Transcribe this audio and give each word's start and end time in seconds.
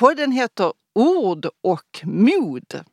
Podden 0.00 0.32
heter 0.32 0.72
Ord 0.94 1.46
och 1.62 2.00
mod. 2.04 2.84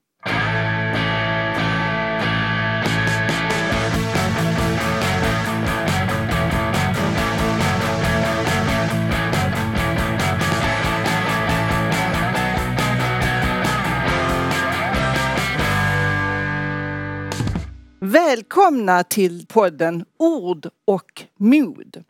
Välkomna 18.00 19.04
till 19.04 19.46
podden 19.48 20.05
Ord 20.18 20.70
och 20.86 21.24
mod. 21.38 22.04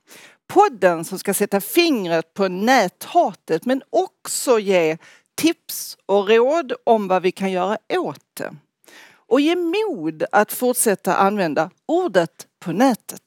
Podden 0.47 1.05
som 1.05 1.19
ska 1.19 1.33
sätta 1.33 1.61
fingret 1.61 2.33
på 2.33 2.47
näthatet 2.47 3.65
men 3.65 3.81
också 3.89 4.59
ge 4.59 4.97
tips 5.35 5.97
och 6.05 6.29
råd 6.29 6.73
om 6.83 7.07
vad 7.07 7.21
vi 7.21 7.31
kan 7.31 7.51
göra 7.51 7.77
åt 7.89 8.25
det. 8.33 8.55
Och 9.27 9.41
ge 9.41 9.55
mod 9.55 10.23
att 10.31 10.51
fortsätta 10.51 11.15
använda 11.15 11.69
ordet 11.85 12.47
på 12.59 12.71
nätet. 12.71 13.21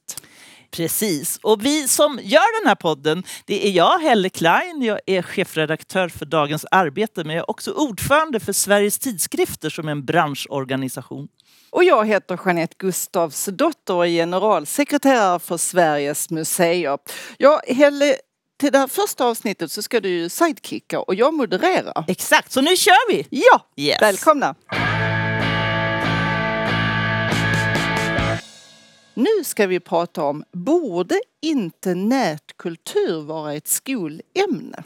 Precis, 0.71 1.39
och 1.43 1.65
vi 1.65 1.87
som 1.87 2.19
gör 2.23 2.61
den 2.61 2.67
här 2.67 2.75
podden, 2.75 3.23
det 3.45 3.67
är 3.67 3.71
jag, 3.71 3.99
Helle 3.99 4.29
Klein. 4.29 4.81
Jag 4.81 4.99
är 5.05 5.21
chefredaktör 5.21 6.09
för 6.09 6.25
Dagens 6.25 6.65
Arbete, 6.71 7.23
men 7.23 7.35
jag 7.35 7.43
är 7.43 7.49
också 7.49 7.71
ordförande 7.71 8.39
för 8.39 8.53
Sveriges 8.53 8.99
Tidskrifter 8.99 9.69
som 9.69 9.87
är 9.87 9.91
en 9.91 10.05
branschorganisation. 10.05 11.27
Och 11.71 11.83
jag 11.83 12.05
heter 12.07 12.39
Jeanette 12.45 12.75
Gustavs 12.79 13.45
dotter 13.45 13.93
och 13.93 14.05
är 14.05 14.09
generalsekreterare 14.09 15.39
för 15.39 15.57
Sveriges 15.57 16.29
museer. 16.29 16.97
Ja, 17.37 17.61
Helle, 17.67 18.15
till 18.59 18.71
det 18.71 18.77
här 18.77 18.87
första 18.87 19.25
avsnittet 19.25 19.71
så 19.71 19.81
ska 19.81 19.99
du 19.99 20.09
ju 20.09 20.29
sidekicka 20.29 20.99
och 20.99 21.15
jag 21.15 21.33
modererar. 21.33 22.05
Exakt, 22.07 22.51
så 22.51 22.61
nu 22.61 22.75
kör 22.75 23.11
vi! 23.13 23.27
Ja, 23.29 23.65
Yes. 23.75 24.01
välkomna! 24.01 24.55
Nu 29.13 29.43
ska 29.43 29.67
vi 29.67 29.79
prata 29.79 30.23
om, 30.23 30.43
borde 30.51 31.15
inte 31.41 31.95
nätkultur 31.95 33.21
vara 33.21 33.53
ett 33.53 33.67
skolämne? 33.67 34.83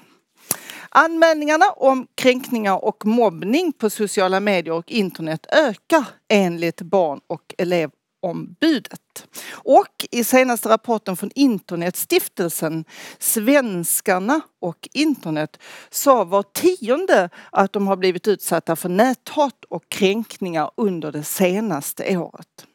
Anmälningarna 0.97 1.65
om 1.69 2.07
kränkningar 2.15 2.85
och 2.85 3.05
mobbning 3.05 3.73
på 3.73 3.89
sociala 3.89 4.39
medier 4.39 4.73
och 4.73 4.91
internet 4.91 5.45
ökar 5.51 6.05
enligt 6.29 6.81
Barn 6.81 7.19
och 7.27 7.55
elevombudet. 7.57 9.27
Och 9.51 10.05
i 10.11 10.23
senaste 10.23 10.69
rapporten 10.69 11.17
från 11.17 11.31
Internetstiftelsen 11.35 12.85
Svenskarna 13.19 14.41
och 14.61 14.89
internet 14.93 15.57
sa 15.89 16.23
var 16.23 16.43
tionde 16.43 17.29
att 17.51 17.73
de 17.73 17.87
har 17.87 17.95
blivit 17.95 18.27
utsatta 18.27 18.75
för 18.75 18.89
näthat 18.89 19.65
och 19.69 19.89
kränkningar 19.89 20.71
under 20.77 21.11
det 21.11 21.23
senaste 21.23 22.17
året. 22.17 22.65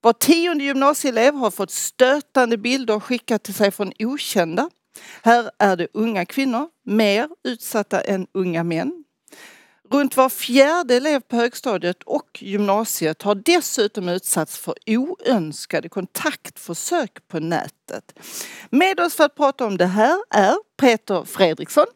Var 0.00 0.12
tionde 0.12 0.64
gymnasieelev 0.64 1.34
har 1.34 1.50
fått 1.50 1.70
stötande 1.70 2.56
bilder 2.56 3.00
skickat 3.00 3.42
till 3.42 3.54
sig 3.54 3.70
från 3.70 3.92
okända. 3.98 4.70
Här 5.22 5.50
är 5.58 5.76
det 5.76 5.88
unga 5.92 6.24
kvinnor 6.24 6.68
mer 6.84 7.28
utsatta 7.44 8.00
än 8.00 8.26
unga 8.32 8.64
män. 8.64 9.04
Runt 9.90 10.16
var 10.16 10.28
fjärde 10.28 10.96
elev 10.96 11.20
på 11.20 11.36
högstadiet 11.36 12.02
och 12.02 12.38
gymnasiet 12.40 13.22
har 13.22 13.34
dessutom 13.34 14.08
utsatts 14.08 14.58
för 14.58 14.74
oönskade 14.86 15.88
kontaktförsök 15.88 17.28
på 17.28 17.40
nätet. 17.40 18.18
Med 18.70 19.00
oss 19.00 19.14
för 19.14 19.24
att 19.24 19.34
prata 19.34 19.66
om 19.66 19.76
det 19.76 19.86
här 19.86 20.18
är 20.30 20.56
Peter 20.80 21.24
Fredriksson, 21.24 21.86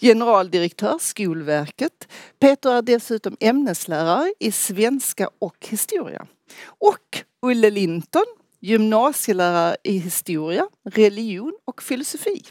generaldirektör 0.00 0.98
Skolverket. 1.00 2.08
Peter 2.40 2.70
är 2.70 2.82
dessutom 2.82 3.36
ämneslärare 3.40 4.32
i 4.38 4.52
svenska 4.52 5.30
och 5.38 5.66
historia. 5.68 6.26
Och 6.66 7.24
Ulle 7.42 7.70
Linton, 7.70 8.26
gymnasielärare 8.60 9.76
i 9.84 9.98
historia, 9.98 10.66
religion 10.90 11.58
och 11.64 11.82
filosofi. 11.82 12.42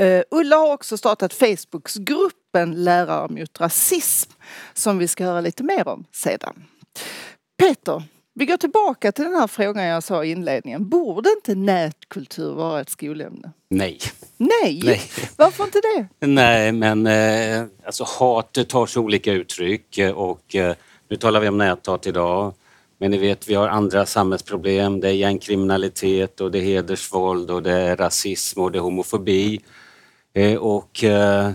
Uh, 0.00 0.22
Ulla 0.30 0.56
har 0.56 0.72
också 0.72 0.96
startat 0.96 1.34
Facebooksgruppen 1.34 2.84
Lärare 2.84 3.28
mot 3.28 3.60
rasism 3.60 4.30
som 4.74 4.98
vi 4.98 5.08
ska 5.08 5.24
höra 5.24 5.40
lite 5.40 5.62
mer 5.62 5.88
om 5.88 6.04
sedan. 6.12 6.64
Peter, 7.58 8.02
vi 8.34 8.46
går 8.46 8.56
tillbaka 8.56 9.12
till 9.12 9.24
den 9.24 9.34
här 9.34 9.46
frågan 9.46 9.84
jag 9.84 10.02
sa 10.02 10.24
i 10.24 10.30
inledningen. 10.30 10.88
Borde 10.88 11.30
inte 11.30 11.54
nätkultur 11.54 12.54
vara 12.54 12.80
ett 12.80 12.90
skolämne? 12.90 13.52
Nej. 13.70 13.98
Nej, 14.36 14.80
Nej. 14.84 15.02
varför 15.36 15.64
inte 15.64 15.80
det? 15.80 16.26
Nej, 16.26 16.72
men 16.72 17.06
eh, 17.06 17.64
alltså 17.86 18.04
hatet 18.18 18.68
tar 18.68 18.86
sig 18.86 19.00
olika 19.00 19.32
uttryck 19.32 19.98
eh, 19.98 20.12
och 20.12 20.54
eh, 20.54 20.74
nu 21.10 21.16
talar 21.16 21.40
vi 21.40 21.48
om 21.48 21.58
näthat 21.58 22.06
idag. 22.06 22.54
Men 23.04 23.10
ni 23.10 23.18
vet, 23.18 23.48
vi 23.48 23.54
har 23.54 23.68
andra 23.68 24.06
samhällsproblem. 24.06 25.00
Det 25.00 25.08
är 25.08 25.12
gängkriminalitet 25.12 26.40
och 26.40 26.50
det 26.50 26.58
är 26.58 26.62
hedersvåld 26.62 27.50
och 27.50 27.62
det 27.62 27.72
är 27.72 27.96
rasism 27.96 28.60
och 28.60 28.72
det 28.72 28.78
är 28.78 28.80
homofobi. 28.80 29.60
Eh, 30.34 30.56
och 30.56 31.04
eh, 31.04 31.50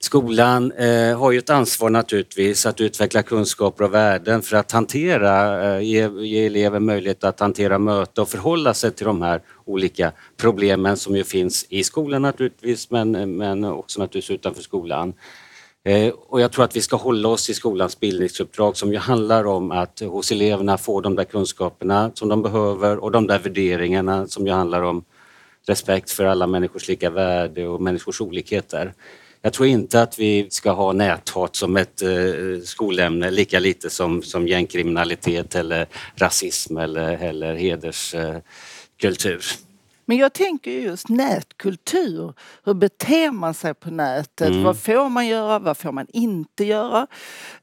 skolan 0.00 0.72
eh, 0.72 1.18
har 1.18 1.32
ju 1.32 1.38
ett 1.38 1.50
ansvar 1.50 1.90
naturligtvis 1.90 2.66
att 2.66 2.80
utveckla 2.80 3.22
kunskaper 3.22 3.84
och 3.84 3.94
värden 3.94 4.42
för 4.42 4.56
att 4.56 4.72
hantera, 4.72 5.80
ge, 5.80 6.08
ge 6.08 6.46
elever 6.46 6.80
möjlighet 6.80 7.24
att 7.24 7.40
hantera 7.40 7.78
möte 7.78 8.20
och 8.20 8.28
förhålla 8.28 8.74
sig 8.74 8.90
till 8.90 9.06
de 9.06 9.22
här 9.22 9.42
olika 9.64 10.12
problemen 10.36 10.96
som 10.96 11.16
ju 11.16 11.24
finns 11.24 11.66
i 11.68 11.84
skolan 11.84 12.22
naturligtvis 12.22 12.90
men, 12.90 13.36
men 13.36 13.64
också 13.64 14.00
naturligtvis 14.00 14.34
utanför 14.34 14.62
skolan. 14.62 15.14
Eh, 15.84 16.12
och 16.28 16.40
jag 16.40 16.52
tror 16.52 16.64
att 16.64 16.76
vi 16.76 16.80
ska 16.80 16.96
hålla 16.96 17.28
oss 17.28 17.46
till 17.46 17.54
skolans 17.54 18.00
bildningsuppdrag 18.00 18.76
som 18.76 18.92
ju 18.92 18.98
handlar 18.98 19.46
om 19.46 19.70
att 19.70 20.00
hos 20.00 20.32
eleverna 20.32 20.78
få 20.78 21.00
de 21.00 21.14
där 21.14 21.24
kunskaperna 21.24 22.10
som 22.14 22.28
de 22.28 22.42
behöver 22.42 22.98
och 22.98 23.10
de 23.10 23.26
där 23.26 23.38
värderingarna 23.38 24.26
som 24.26 24.46
ju 24.46 24.52
handlar 24.52 24.82
om 24.82 25.04
respekt 25.66 26.10
för 26.10 26.24
alla 26.24 26.46
människors 26.46 26.88
lika 26.88 27.10
värde 27.10 27.68
och 27.68 27.82
människors 27.82 28.20
olikheter. 28.20 28.94
Jag 29.42 29.52
tror 29.52 29.68
inte 29.68 30.02
att 30.02 30.18
vi 30.18 30.46
ska 30.50 30.70
ha 30.70 30.92
näthat 30.92 31.56
som 31.56 31.76
ett 31.76 32.02
eh, 32.02 32.08
skolämne 32.64 33.30
lika 33.30 33.58
lite 33.58 33.90
som, 33.90 34.22
som 34.22 34.48
gängkriminalitet 34.48 35.54
eller 35.54 35.86
rasism 36.16 36.76
eller, 36.76 37.18
eller 37.22 37.54
hederskultur. 37.54 39.34
Eh, 39.36 39.63
men 40.06 40.16
jag 40.16 40.32
tänker 40.32 40.70
just 40.70 41.08
nätkultur. 41.08 42.34
Hur 42.64 42.74
beter 42.74 43.30
man 43.30 43.54
sig 43.54 43.74
på 43.74 43.90
nätet? 43.90 44.48
Mm. 44.48 44.62
Vad 44.62 44.78
får 44.78 45.08
man 45.08 45.26
göra? 45.26 45.58
Vad 45.58 45.76
får 45.76 45.92
man 45.92 46.06
inte 46.12 46.64
göra? 46.64 47.06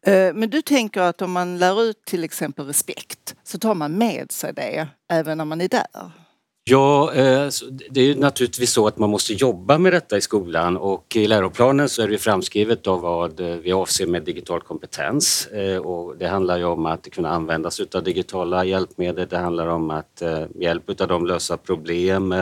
Eh, 0.01 0.33
Men 0.33 0.49
du 0.49 0.61
tänker 0.61 1.01
att 1.01 1.21
om 1.21 1.31
man 1.31 1.57
lär 1.57 1.81
ut 1.83 2.05
till 2.05 2.23
exempel 2.23 2.65
respekt 2.65 3.35
så 3.43 3.59
tar 3.59 3.75
man 3.75 3.91
med 3.97 4.31
sig 4.31 4.53
det 4.53 4.87
även 5.09 5.37
när 5.37 5.45
man 5.45 5.61
är 5.61 5.67
där? 5.69 6.11
Ja, 6.63 7.13
eh, 7.13 7.49
det 7.89 8.01
är 8.01 8.05
ju 8.05 8.15
naturligtvis 8.15 8.71
så 8.71 8.87
att 8.87 8.97
man 8.97 9.09
måste 9.09 9.33
jobba 9.33 9.77
med 9.77 9.93
detta 9.93 10.17
i 10.17 10.21
skolan 10.21 10.77
och 10.77 11.15
i 11.15 11.27
läroplanen 11.27 11.89
så 11.89 12.01
är 12.01 12.07
det 12.07 12.11
ju 12.11 12.17
framskrivet 12.17 12.87
av 12.87 13.01
vad 13.01 13.39
eh, 13.39 13.55
vi 13.55 13.71
avser 13.71 14.07
med 14.07 14.23
digital 14.23 14.61
kompetens 14.61 15.47
eh, 15.47 15.77
och 15.77 16.17
det 16.17 16.27
handlar 16.27 16.57
ju 16.57 16.63
om 16.63 16.85
att 16.85 17.11
kunna 17.11 17.29
använda 17.29 17.71
sig 17.71 17.85
av 17.93 18.03
digitala 18.03 18.65
hjälpmedel. 18.65 19.27
Det 19.29 19.37
handlar 19.37 19.67
om 19.67 19.89
att 19.89 20.21
med 20.21 20.49
hjälp 20.55 21.01
av 21.01 21.07
dem 21.07 21.25
lösa 21.25 21.57
problem, 21.57 22.33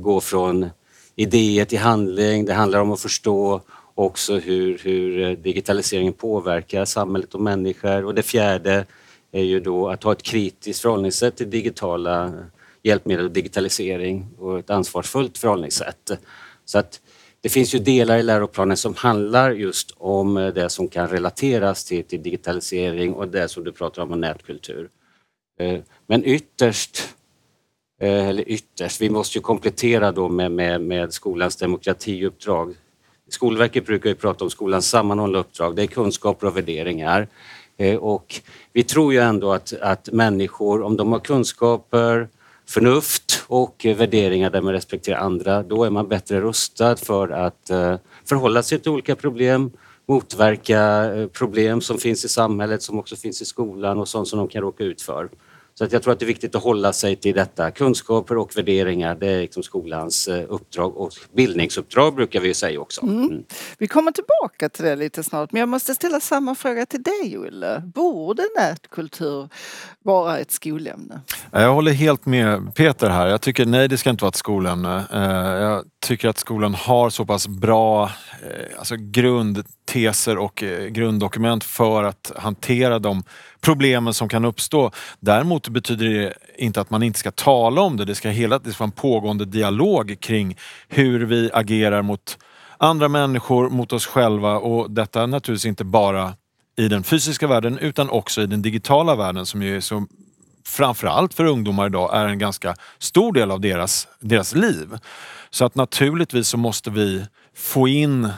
gå 0.00 0.20
från 0.20 0.70
idéer 1.16 1.64
till 1.64 1.78
handling. 1.78 2.44
Det 2.44 2.52
handlar 2.52 2.80
om 2.80 2.92
att 2.92 3.00
förstå 3.00 3.60
också 3.94 4.38
hur, 4.38 4.78
hur 4.78 5.36
digitaliseringen 5.36 6.12
påverkar 6.12 6.84
samhället 6.84 7.34
och 7.34 7.40
människor. 7.40 8.04
Och 8.04 8.14
det 8.14 8.22
fjärde 8.22 8.86
är 9.32 9.42
ju 9.42 9.60
då 9.60 9.88
att 9.88 10.02
ha 10.02 10.12
ett 10.12 10.22
kritiskt 10.22 10.82
förhållningssätt 10.82 11.36
till 11.36 11.50
digitala 11.50 12.32
hjälpmedel 12.82 13.24
och 13.24 13.30
digitalisering 13.30 14.28
och 14.38 14.58
ett 14.58 14.70
ansvarsfullt 14.70 15.38
förhållningssätt. 15.38 16.10
Så 16.64 16.78
att 16.78 17.00
det 17.40 17.48
finns 17.48 17.74
ju 17.74 17.78
delar 17.78 18.18
i 18.18 18.22
läroplanen 18.22 18.76
som 18.76 18.94
handlar 18.94 19.50
just 19.50 19.94
om 19.96 20.36
eh, 20.36 20.54
det 20.54 20.68
som 20.68 20.88
kan 20.88 21.08
relateras 21.08 21.84
till, 21.84 22.04
till 22.04 22.22
digitalisering 22.22 23.14
och 23.14 23.28
det 23.28 23.48
som 23.48 23.64
du 23.64 23.72
pratar 23.72 24.02
om, 24.02 24.12
om 24.12 24.20
nätkultur. 24.20 24.88
Eh, 25.60 25.78
men 26.06 26.24
ytterst, 26.24 27.14
eh, 28.00 28.28
eller 28.28 28.48
ytterst, 28.48 29.00
vi 29.00 29.10
måste 29.10 29.38
ju 29.38 29.42
komplettera 29.42 30.12
då 30.12 30.28
med, 30.28 30.52
med, 30.52 30.80
med 30.80 31.12
skolans 31.12 31.56
demokratiuppdrag. 31.56 32.74
Skolverket 33.30 33.86
brukar 33.86 34.08
ju 34.08 34.14
prata 34.14 34.44
om 34.44 34.50
skolans 34.50 34.88
sammanhållna 34.88 35.38
uppdrag, 35.38 35.76
det 35.76 35.82
är 35.82 35.86
kunskaper 35.86 36.46
och 36.46 36.56
värderingar. 36.56 37.28
Och 38.00 38.40
vi 38.72 38.82
tror 38.82 39.12
ju 39.12 39.18
ändå 39.18 39.52
att, 39.52 39.72
att 39.72 40.12
människor, 40.12 40.82
om 40.82 40.96
de 40.96 41.12
har 41.12 41.18
kunskaper, 41.18 42.28
förnuft 42.68 43.44
och 43.46 43.86
värderingar 43.96 44.50
där 44.50 44.62
man 44.62 44.72
respekterar 44.72 45.18
andra, 45.18 45.62
då 45.62 45.84
är 45.84 45.90
man 45.90 46.08
bättre 46.08 46.40
rustad 46.40 46.96
för 46.96 47.28
att 47.28 47.70
eh, 47.70 47.96
förhålla 48.24 48.62
sig 48.62 48.78
till 48.78 48.90
olika 48.92 49.16
problem, 49.16 49.70
motverka 50.08 51.14
eh, 51.14 51.26
problem 51.26 51.80
som 51.80 51.98
finns 51.98 52.24
i 52.24 52.28
samhället, 52.28 52.82
som 52.82 52.98
också 52.98 53.16
finns 53.16 53.42
i 53.42 53.44
skolan 53.44 53.98
och 53.98 54.08
sånt 54.08 54.28
som 54.28 54.38
de 54.38 54.48
kan 54.48 54.62
råka 54.62 54.84
ut 54.84 55.02
för. 55.02 55.28
Så 55.78 55.84
att 55.84 55.92
jag 55.92 56.02
tror 56.02 56.12
att 56.12 56.18
det 56.18 56.24
är 56.24 56.26
viktigt 56.26 56.54
att 56.54 56.62
hålla 56.62 56.92
sig 56.92 57.16
till 57.16 57.34
detta. 57.34 57.70
Kunskaper 57.70 58.36
och 58.36 58.56
värderingar, 58.56 59.14
det 59.14 59.26
är 59.26 59.40
liksom 59.40 59.62
skolans 59.62 60.28
eh, 60.28 60.44
uppdrag 60.48 60.96
och 60.96 61.12
bildningsuppdrag 61.32 62.14
brukar 62.14 62.40
vi 62.40 62.54
säga 62.54 62.80
också. 62.80 63.02
Mm. 63.02 63.44
Vi 63.78 63.86
kommer 63.86 64.12
tillbaka 64.12 64.68
till 64.68 64.84
det 64.84 64.96
lite 64.96 65.24
snart 65.24 65.52
men 65.52 65.60
jag 65.60 65.68
måste 65.68 65.94
ställa 65.94 66.20
samma 66.20 66.54
fråga 66.54 66.86
till 66.86 67.02
dig 67.02 67.38
Olle. 67.38 67.82
Borde 67.94 68.42
nätkultur 68.58 69.48
vara 70.02 70.38
ett 70.38 70.50
skolämne? 70.50 71.20
Jag 71.52 71.74
håller 71.74 71.92
helt 71.92 72.26
med 72.26 72.74
Peter 72.74 73.08
här. 73.08 73.26
Jag 73.26 73.40
tycker 73.40 73.66
nej, 73.66 73.88
det 73.88 73.96
ska 73.96 74.10
inte 74.10 74.24
vara 74.24 74.28
ett 74.28 74.36
skolämne. 74.36 75.04
Eh, 75.12 75.62
jag 75.62 75.84
tycker 76.00 76.28
att 76.28 76.38
skolan 76.38 76.74
har 76.74 77.10
så 77.10 77.26
pass 77.26 77.48
bra 77.48 78.04
eh, 78.42 78.78
alltså 78.78 78.96
grundteser 78.98 80.38
och 80.38 80.62
eh, 80.62 80.86
grunddokument 80.86 81.64
för 81.64 82.04
att 82.04 82.32
hantera 82.36 82.98
de 82.98 83.22
problemen 83.60 84.14
som 84.14 84.28
kan 84.28 84.44
uppstå. 84.44 84.90
Däremot 85.20 85.68
betyder 85.68 86.08
det 86.08 86.34
inte 86.56 86.80
att 86.80 86.90
man 86.90 87.02
inte 87.02 87.18
ska 87.18 87.30
tala 87.30 87.80
om 87.80 87.96
det. 87.96 88.04
Det 88.04 88.14
ska 88.14 88.28
hela 88.28 88.58
det 88.58 88.72
ska 88.72 88.82
vara 88.84 88.88
en 88.88 88.92
pågående 88.92 89.44
dialog 89.44 90.16
kring 90.20 90.56
hur 90.88 91.26
vi 91.26 91.50
agerar 91.52 92.02
mot 92.02 92.38
andra 92.78 93.08
människor, 93.08 93.70
mot 93.70 93.92
oss 93.92 94.06
själva 94.06 94.58
och 94.58 94.90
detta 94.90 95.26
naturligtvis 95.26 95.66
inte 95.66 95.84
bara 95.84 96.34
i 96.76 96.88
den 96.88 97.02
fysiska 97.02 97.46
världen 97.46 97.78
utan 97.78 98.10
också 98.10 98.42
i 98.42 98.46
den 98.46 98.62
digitala 98.62 99.14
världen 99.16 99.46
som 99.46 99.62
ju 99.62 99.76
är 99.76 99.80
så 99.80 100.06
framförallt 100.68 101.34
för 101.34 101.44
ungdomar 101.44 101.86
idag 101.86 102.16
är 102.16 102.26
en 102.26 102.38
ganska 102.38 102.74
stor 102.98 103.32
del 103.32 103.50
av 103.50 103.60
deras, 103.60 104.08
deras 104.20 104.54
liv. 104.54 104.98
Så 105.50 105.64
att 105.64 105.74
naturligtvis 105.74 106.48
så 106.48 106.56
måste 106.56 106.90
vi 106.90 107.26
få 107.54 107.88
in 107.88 108.28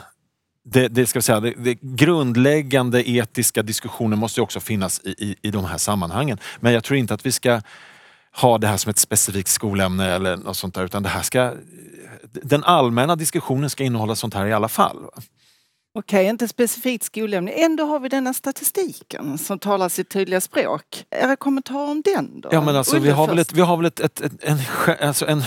det, 0.63 0.87
det, 0.87 1.07
ska 1.07 1.21
säga, 1.21 1.39
det, 1.39 1.53
det, 1.57 1.77
grundläggande 1.81 3.09
etiska 3.09 3.63
diskussionen 3.63 4.19
måste 4.19 4.41
också 4.41 4.59
finnas 4.59 5.01
i, 5.03 5.09
i, 5.09 5.35
i 5.41 5.51
de 5.51 5.65
här 5.65 5.77
sammanhangen. 5.77 6.37
Men 6.59 6.73
jag 6.73 6.83
tror 6.83 6.97
inte 6.97 7.13
att 7.13 7.25
vi 7.25 7.31
ska 7.31 7.61
ha 8.35 8.57
det 8.57 8.67
här 8.67 8.77
som 8.77 8.89
ett 8.89 8.97
specifikt 8.97 9.49
skolämne 9.49 10.11
eller 10.11 10.37
något 10.37 10.57
sånt 10.57 10.75
där 10.75 10.85
utan 10.85 11.03
det 11.03 11.09
här 11.09 11.21
ska, 11.21 11.53
den 12.31 12.63
allmänna 12.63 13.15
diskussionen 13.15 13.69
ska 13.69 13.83
innehålla 13.83 14.15
sånt 14.15 14.33
här 14.33 14.45
i 14.45 14.53
alla 14.53 14.69
fall. 14.69 14.97
Okej, 15.93 16.25
inte 16.25 16.47
specifikt 16.47 17.03
skolämne. 17.03 17.51
Ändå 17.51 17.85
har 17.85 17.99
vi 17.99 18.09
denna 18.09 18.33
statistiken 18.33 19.37
som 19.37 19.59
talar 19.59 19.89
sitt 19.89 20.09
tydliga 20.09 20.41
språk. 20.41 21.05
Era 21.11 21.35
kommentarer 21.35 21.91
om 21.91 22.01
den 22.01 22.41
då? 22.41 22.49
Ja 22.51 22.61
men 22.61 22.75
alltså 22.75 22.99
vi 22.99 23.09
har 23.09 23.27
väl, 23.27 23.39
ett, 23.39 23.53
vi 23.53 23.61
har 23.61 23.77
väl 23.77 23.85
ett, 23.85 23.99
ett, 23.99 24.21
ett 24.21 24.43
en, 24.43 24.57
alltså 25.07 25.27
en 25.27 25.43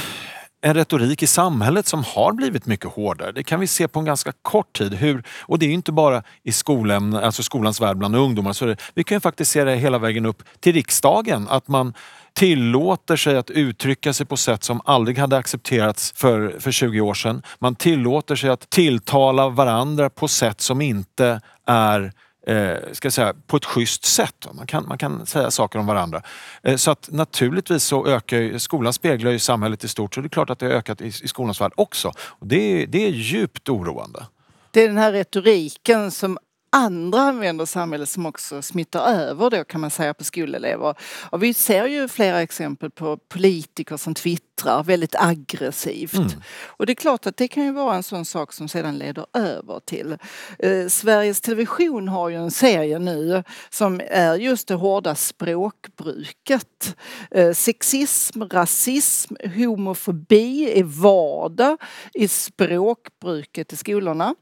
en 0.65 0.75
retorik 0.75 1.23
i 1.23 1.27
samhället 1.27 1.87
som 1.87 2.05
har 2.05 2.33
blivit 2.33 2.67
mycket 2.67 2.91
hårdare. 2.91 3.33
Det 3.33 3.43
kan 3.43 3.61
vi 3.61 3.67
se 3.67 3.89
på 3.89 3.99
en 3.99 4.05
ganska 4.05 4.33
kort 4.43 4.79
tid. 4.79 4.95
Hur, 4.95 5.23
och 5.41 5.59
det 5.59 5.67
är 5.67 5.71
inte 5.71 5.93
bara 5.93 6.23
i 6.43 6.53
skolan, 6.53 7.15
alltså 7.15 7.43
skolans 7.43 7.81
värld 7.81 7.97
bland 7.97 8.17
ungdomar. 8.17 8.53
Så 8.53 8.67
det, 8.67 8.77
vi 8.95 9.05
kan 9.05 9.21
faktiskt 9.21 9.51
se 9.51 9.65
det 9.65 9.77
hela 9.77 9.99
vägen 9.99 10.27
upp 10.27 10.43
till 10.61 10.73
riksdagen. 10.73 11.49
Att 11.49 11.69
man 11.69 11.95
tillåter 12.33 13.17
sig 13.17 13.37
att 13.37 13.51
uttrycka 13.51 14.13
sig 14.13 14.27
på 14.27 14.37
sätt 14.37 14.65
som 14.65 14.81
aldrig 14.85 15.19
hade 15.19 15.37
accepterats 15.37 16.13
för, 16.17 16.57
för 16.61 16.71
20 16.73 17.01
år 17.01 17.15
sedan. 17.15 17.43
Man 17.59 17.75
tillåter 17.75 18.37
sig 18.37 18.51
att 18.51 18.71
tilltala 18.71 19.49
varandra 19.49 20.11
på 20.11 20.29
sätt 20.29 20.61
som 20.61 20.81
inte 20.81 21.41
är 21.67 22.13
eh, 22.47 22.77
ska 22.93 23.11
säga, 23.11 23.35
på 23.47 23.57
ett 23.57 23.65
schysst 23.65 24.05
sätt. 24.05 24.47
Man 24.53 24.67
kan, 24.67 24.89
man 24.89 24.99
kan 24.99 25.27
säga 25.27 25.51
saker 25.51 25.79
om 25.79 25.87
varandra. 25.87 26.23
Eh, 26.63 26.77
så 26.77 26.91
att 26.91 27.09
naturligtvis 27.13 27.85
så 27.85 28.07
ökar 28.07 28.37
ju, 28.37 28.59
skolan 28.59 28.93
speglar 28.93 29.31
ju 29.31 29.39
samhället 29.39 29.85
i 29.85 29.89
stort 29.89 30.15
så 30.15 30.21
det 30.21 30.27
är 30.27 30.29
klart 30.29 30.51
att 30.51 30.59
det 30.59 30.67
har 30.67 30.73
ökat 30.73 31.01
i, 31.01 31.07
i 31.07 31.13
skolans 31.13 31.61
värld 31.61 31.73
också. 31.77 32.13
Och 32.19 32.47
det, 32.47 32.87
det 32.87 33.07
är 33.07 33.11
djupt 33.11 33.69
oroande. 33.69 34.27
Det 34.71 34.83
är 34.83 34.89
den 34.89 34.99
här 34.99 35.13
retoriken 35.13 36.11
som 36.11 36.39
andra 36.75 37.21
använder 37.21 37.65
samhället 37.65 38.09
som 38.09 38.27
också 38.27 38.63
smittar 38.63 39.15
över 39.15 39.51
då 39.51 39.65
kan 39.65 39.81
man 39.81 39.91
säga 39.91 40.15
på 40.15 40.25
skolelever. 40.25 40.95
Och 41.31 41.43
vi 41.43 41.55
ser 41.55 41.87
ju 41.87 42.09
flera 42.09 42.43
exempel 42.43 42.91
på 42.91 43.17
politiker 43.17 43.97
som 43.97 44.15
twittrar 44.15 44.83
väldigt 44.83 45.15
aggressivt. 45.15 46.15
Mm. 46.15 46.31
Och 46.67 46.87
det 46.87 46.93
är 46.93 46.95
klart 46.95 47.27
att 47.27 47.37
det 47.37 47.49
kan 47.49 47.65
ju 47.65 47.73
vara 47.73 47.95
en 47.95 48.03
sån 48.03 48.25
sak 48.25 48.53
som 48.53 48.69
sedan 48.69 48.99
leder 48.99 49.27
över 49.33 49.81
till. 49.81 50.17
Eh, 50.59 50.89
Sveriges 50.89 51.41
Television 51.41 52.09
har 52.09 52.29
ju 52.29 52.37
en 52.37 52.51
serie 52.51 52.99
nu 52.99 53.43
som 53.71 54.01
är 54.09 54.35
just 54.35 54.69
det 54.69 54.75
hårda 54.75 55.15
språkbruket. 55.15 56.97
Eh, 57.31 57.53
sexism, 57.53 58.43
rasism, 58.43 59.35
homofobi 59.57 60.73
är 60.81 60.85
vardag 60.85 61.79
i 62.15 62.29
språkbruket 62.29 63.73
i 63.73 63.77
skolorna. 63.77 64.35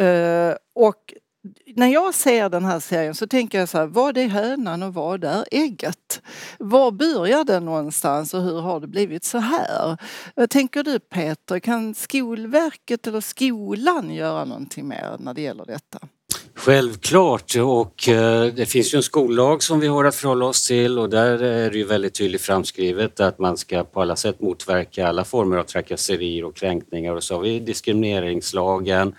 Uh, 0.00 0.54
och 0.74 1.14
när 1.76 1.86
jag 1.86 2.14
ser 2.14 2.48
den 2.48 2.64
här 2.64 2.80
serien 2.80 3.14
så 3.14 3.26
tänker 3.26 3.58
jag 3.58 3.68
så 3.68 3.78
här, 3.78 3.86
vad 3.86 4.18
är 4.18 4.28
hönan 4.28 4.82
och 4.82 4.94
vad 4.94 5.24
är 5.24 5.44
ägget? 5.50 6.22
Var 6.58 6.90
börjar 6.90 7.44
den 7.44 7.64
någonstans 7.64 8.34
och 8.34 8.42
hur 8.42 8.60
har 8.60 8.80
det 8.80 8.86
blivit 8.86 9.24
så 9.24 9.38
här? 9.38 9.96
Vad 10.34 10.50
tänker 10.50 10.82
du 10.82 10.98
Peter, 10.98 11.58
kan 11.58 11.94
Skolverket 11.94 13.06
eller 13.06 13.20
skolan 13.20 14.14
göra 14.14 14.44
någonting 14.44 14.88
mer 14.88 15.16
när 15.18 15.34
det 15.34 15.42
gäller 15.42 15.64
detta? 15.64 15.98
Självklart 16.54 17.56
och 17.56 18.08
eh, 18.08 18.54
det 18.54 18.66
finns 18.66 18.94
ju 18.94 18.96
en 18.96 19.02
skollag 19.02 19.62
som 19.62 19.80
vi 19.80 19.86
har 19.86 20.04
att 20.04 20.14
förhålla 20.14 20.46
oss 20.46 20.66
till 20.66 20.98
och 20.98 21.10
där 21.10 21.42
är 21.42 21.70
det 21.70 21.78
ju 21.78 21.84
väldigt 21.84 22.14
tydligt 22.14 22.40
framskrivet 22.40 23.20
att 23.20 23.38
man 23.38 23.56
ska 23.56 23.84
på 23.84 24.02
alla 24.02 24.16
sätt 24.16 24.40
motverka 24.40 25.08
alla 25.08 25.24
former 25.24 25.56
av 25.56 25.64
trakasserier 25.64 26.44
och 26.44 26.56
kränkningar 26.56 27.12
och 27.12 27.22
så 27.22 27.34
har 27.34 27.40
vi 27.40 27.60
diskrimineringslagen 27.60 29.14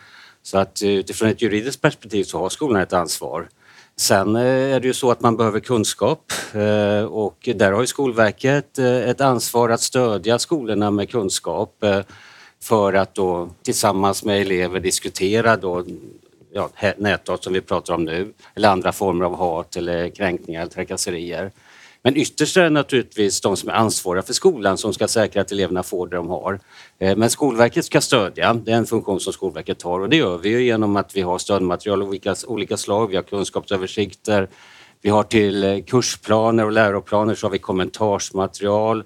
så 0.45 0.57
att 0.57 0.81
eh, 0.81 0.89
utifrån 0.89 1.29
ett 1.29 1.41
juridiskt 1.41 1.81
perspektiv 1.81 2.23
så 2.23 2.39
har 2.39 2.49
skolan 2.49 2.81
ett 2.81 2.93
ansvar. 2.93 3.49
Sen 3.95 4.35
eh, 4.35 4.73
är 4.73 4.79
det 4.79 4.87
ju 4.87 4.93
så 4.93 5.11
att 5.11 5.21
man 5.21 5.37
behöver 5.37 5.59
kunskap 5.59 6.31
eh, 6.53 7.05
och 7.05 7.49
där 7.55 7.71
har 7.71 7.81
ju 7.81 7.87
Skolverket 7.87 8.77
ett 8.79 9.21
ansvar 9.21 9.69
att 9.69 9.81
stödja 9.81 10.39
skolorna 10.39 10.91
med 10.91 11.09
kunskap 11.09 11.83
för 12.63 12.93
att 12.93 13.15
då 13.15 13.49
tillsammans 13.63 14.23
med 14.23 14.41
elever 14.41 14.79
diskutera 14.79 15.57
då, 15.57 15.85
ja, 16.53 16.69
näthat 16.97 17.43
som 17.43 17.53
vi 17.53 17.61
pratar 17.61 17.93
om 17.93 18.03
nu 18.03 18.33
eller 18.55 18.69
andra 18.69 18.91
former 18.91 19.25
av 19.25 19.35
hat 19.35 19.75
eller 19.75 20.09
kränkningar 20.09 20.61
eller 20.61 20.71
trakasserier. 20.71 21.51
Men 22.05 22.17
ytterst 22.17 22.57
är 22.57 22.63
det 22.63 22.69
naturligtvis 22.69 23.41
de 23.41 23.57
som 23.57 23.69
är 23.69 23.73
ansvariga 23.73 24.23
för 24.23 24.33
skolan 24.33 24.77
som 24.77 24.93
ska 24.93 25.07
säkra 25.07 25.41
att 25.41 25.51
eleverna 25.51 25.83
får 25.83 26.07
det 26.07 26.15
de 26.15 26.29
har. 26.29 26.59
Eh, 26.99 27.15
men 27.15 27.29
Skolverket 27.29 27.85
ska 27.85 28.01
stödja, 28.01 28.53
det 28.53 28.71
är 28.71 28.75
en 28.75 28.85
funktion 28.85 29.19
som 29.19 29.33
Skolverket 29.33 29.81
har 29.81 29.99
och 29.99 30.09
det 30.09 30.15
gör 30.15 30.37
vi 30.37 30.49
ju 30.49 30.63
genom 30.63 30.95
att 30.95 31.15
vi 31.15 31.21
har 31.21 31.37
stödmaterial 31.37 32.01
av 32.01 32.07
olika, 32.07 32.35
olika 32.47 32.77
slag, 32.77 33.07
vi 33.07 33.15
har 33.15 33.23
kunskapsöversikter, 33.23 34.47
vi 35.01 35.09
har 35.09 35.23
till 35.23 35.63
eh, 35.63 35.79
kursplaner 35.83 36.65
och 36.65 36.71
läroplaner 36.71 37.35
så 37.35 37.45
har 37.45 37.51
vi 37.51 37.59
kommentarsmaterial. 37.59 39.03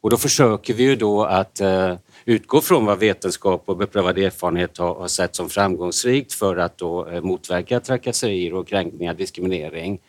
Och 0.00 0.10
då 0.10 0.16
försöker 0.16 0.74
vi 0.74 0.82
ju 0.82 0.96
då 0.96 1.24
att 1.24 1.60
eh, 1.60 1.94
utgå 2.24 2.60
från 2.60 2.86
vad 2.86 2.98
vetenskap 2.98 3.62
och 3.66 3.76
beprövad 3.76 4.18
erfarenhet 4.18 4.78
har, 4.78 4.94
har 4.94 5.08
sett 5.08 5.36
som 5.36 5.48
framgångsrikt 5.48 6.32
för 6.32 6.56
att 6.56 6.78
då 6.78 7.08
motverka 7.22 7.80
trakasserier 7.80 8.54
och 8.54 8.68
kränkningar, 8.68 9.14
diskriminering. 9.14 10.00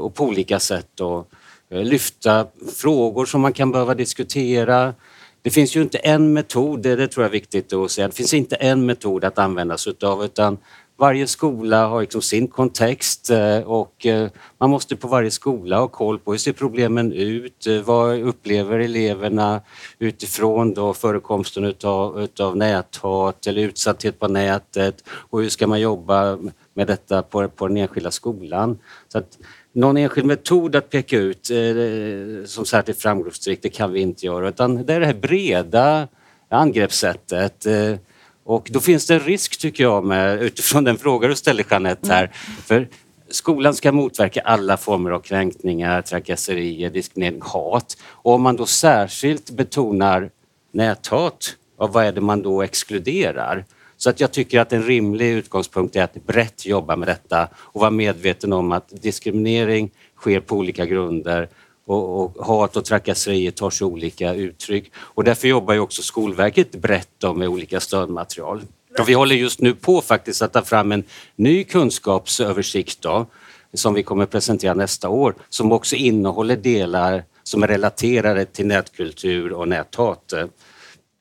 Och 0.00 0.14
på 0.14 0.24
olika 0.24 0.60
sätt 0.60 0.88
då 0.94 1.26
Eh, 1.72 1.84
lyfta 1.84 2.46
frågor 2.76 3.26
som 3.26 3.40
man 3.40 3.52
kan 3.52 3.72
behöva 3.72 3.94
diskutera. 3.94 4.94
Det 5.42 5.50
finns 5.50 5.76
ju 5.76 5.82
inte 5.82 5.98
en 5.98 6.32
metod, 6.32 6.82
det, 6.82 7.08
tror 7.08 7.24
jag 7.24 7.28
är 7.28 7.32
viktigt 7.32 7.72
att 7.72 7.90
säga. 7.90 8.08
Det 8.08 8.14
finns 8.14 8.34
inte 8.34 8.56
en 8.56 8.86
metod 8.86 9.24
att 9.24 9.38
använda 9.38 9.78
sig 9.78 9.90
utav 9.90 10.24
utan 10.24 10.58
varje 10.96 11.26
skola 11.26 11.86
har 11.86 12.00
liksom 12.00 12.22
sin 12.22 12.48
kontext 12.48 13.30
eh, 13.30 13.58
och 13.58 14.06
eh, 14.06 14.28
man 14.58 14.70
måste 14.70 14.96
på 14.96 15.08
varje 15.08 15.30
skola 15.30 15.78
ha 15.78 15.88
koll 15.88 16.18
på 16.18 16.30
hur 16.30 16.38
ser 16.38 16.52
problemen 16.52 17.12
ut? 17.12 17.66
Vad 17.84 18.20
upplever 18.20 18.78
eleverna 18.78 19.60
utifrån 19.98 20.74
då 20.74 20.94
förekomsten 20.94 21.64
utav, 21.64 22.22
utav 22.22 22.56
näthat 22.56 23.46
eller 23.46 23.62
utsatthet 23.62 24.18
på 24.18 24.28
nätet 24.28 25.04
och 25.08 25.42
hur 25.42 25.48
ska 25.48 25.66
man 25.66 25.80
jobba 25.80 26.38
med 26.74 26.86
detta 26.86 27.22
på, 27.22 27.48
på 27.48 27.68
den 27.68 27.76
enskilda 27.76 28.10
skolan? 28.10 28.78
Så 29.08 29.18
att 29.18 29.38
någon 29.72 29.96
enskild 29.96 30.26
metod 30.26 30.76
att 30.76 30.90
peka 30.90 31.18
ut 31.18 31.50
eh, 31.50 32.46
som 32.46 32.64
särskilt 32.64 33.02
framgångsrik, 33.02 33.58
det 33.62 33.68
kan 33.68 33.92
vi 33.92 34.00
inte 34.00 34.26
göra. 34.26 34.48
Utan 34.48 34.86
det 34.86 34.94
är 34.94 35.00
det 35.00 35.06
här 35.06 35.14
breda 35.14 36.08
angreppssättet. 36.48 37.66
Eh, 37.66 37.94
och 38.44 38.68
då 38.72 38.80
finns 38.80 39.06
det 39.06 39.14
en 39.14 39.20
risk 39.20 39.58
tycker 39.58 39.84
jag 39.84 40.04
med, 40.04 40.42
utifrån 40.42 40.84
den 40.84 40.98
fråga 40.98 41.28
du 41.28 41.34
ställer 41.34 41.64
Jeanette 41.70 42.12
här. 42.12 42.24
Mm. 42.24 42.62
För 42.62 42.88
skolan 43.30 43.74
ska 43.74 43.92
motverka 43.92 44.40
alla 44.40 44.76
former 44.76 45.10
av 45.10 45.20
kränkningar, 45.20 46.02
trakasserier, 46.02 46.90
diskriminering, 46.90 47.42
hat. 47.42 47.96
Och 48.04 48.32
om 48.32 48.42
man 48.42 48.56
då 48.56 48.66
särskilt 48.66 49.50
betonar 49.50 50.30
näthat, 50.72 51.56
vad 51.76 52.04
är 52.04 52.12
det 52.12 52.20
man 52.20 52.42
då 52.42 52.62
exkluderar? 52.62 53.64
Så 54.02 54.10
att 54.10 54.20
jag 54.20 54.32
tycker 54.32 54.60
att 54.60 54.72
en 54.72 54.82
rimlig 54.82 55.30
utgångspunkt 55.30 55.96
är 55.96 56.02
att 56.02 56.26
brett 56.26 56.66
jobba 56.66 56.96
med 56.96 57.08
detta 57.08 57.48
och 57.54 57.80
vara 57.80 57.90
medveten 57.90 58.52
om 58.52 58.72
att 58.72 59.02
diskriminering 59.02 59.90
sker 60.16 60.40
på 60.40 60.56
olika 60.56 60.86
grunder 60.86 61.48
och, 61.86 62.20
och 62.20 62.46
hat 62.46 62.76
och 62.76 62.84
trakasserier 62.84 63.50
tar 63.50 63.70
sig 63.70 63.84
olika 63.84 64.34
uttryck. 64.34 64.92
Och 64.96 65.24
därför 65.24 65.48
jobbar 65.48 65.74
ju 65.74 65.80
också 65.80 66.02
Skolverket 66.02 66.72
brett 66.72 67.22
med 67.34 67.48
olika 67.48 67.80
stödmaterial. 67.80 68.62
Och 68.98 69.08
vi 69.08 69.12
håller 69.12 69.36
just 69.36 69.60
nu 69.60 69.74
på 69.74 70.00
faktiskt 70.00 70.42
att 70.42 70.52
ta 70.52 70.62
fram 70.62 70.92
en 70.92 71.04
ny 71.36 71.64
kunskapsöversikt 71.64 73.02
då, 73.02 73.26
som 73.74 73.94
vi 73.94 74.02
kommer 74.02 74.26
presentera 74.26 74.74
nästa 74.74 75.08
år 75.08 75.34
som 75.48 75.72
också 75.72 75.96
innehåller 75.96 76.56
delar 76.56 77.24
som 77.42 77.62
är 77.62 77.68
relaterade 77.68 78.44
till 78.44 78.66
nätkultur 78.66 79.52
och 79.52 79.68
näthat. 79.68 80.34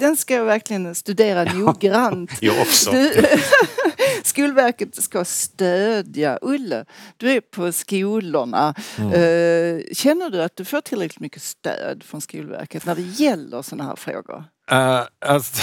Den 0.01 0.17
ska 0.17 0.33
jag 0.33 0.45
verkligen 0.45 0.95
studera 0.95 1.43
noggrant. 1.43 2.31
jag 2.41 2.61
också. 2.61 2.91
Du, 2.91 3.13
Skolverket 4.23 5.03
ska 5.03 5.25
stödja. 5.25 6.39
Ulle, 6.41 6.85
du 7.17 7.31
är 7.31 7.41
på 7.41 7.71
skolorna. 7.71 8.75
Mm. 8.97 9.11
Eh, 9.11 9.83
känner 9.93 10.29
du 10.29 10.43
att 10.43 10.55
du 10.55 10.65
får 10.65 10.81
tillräckligt 10.81 11.19
mycket 11.19 11.41
stöd 11.41 12.03
från 12.03 12.21
Skolverket 12.21 12.85
när 12.85 12.95
det 12.95 13.01
gäller 13.01 13.61
sådana 13.61 13.83
här 13.83 13.95
frågor? 13.95 14.43
Uh, 14.71 15.01
alltså, 15.25 15.61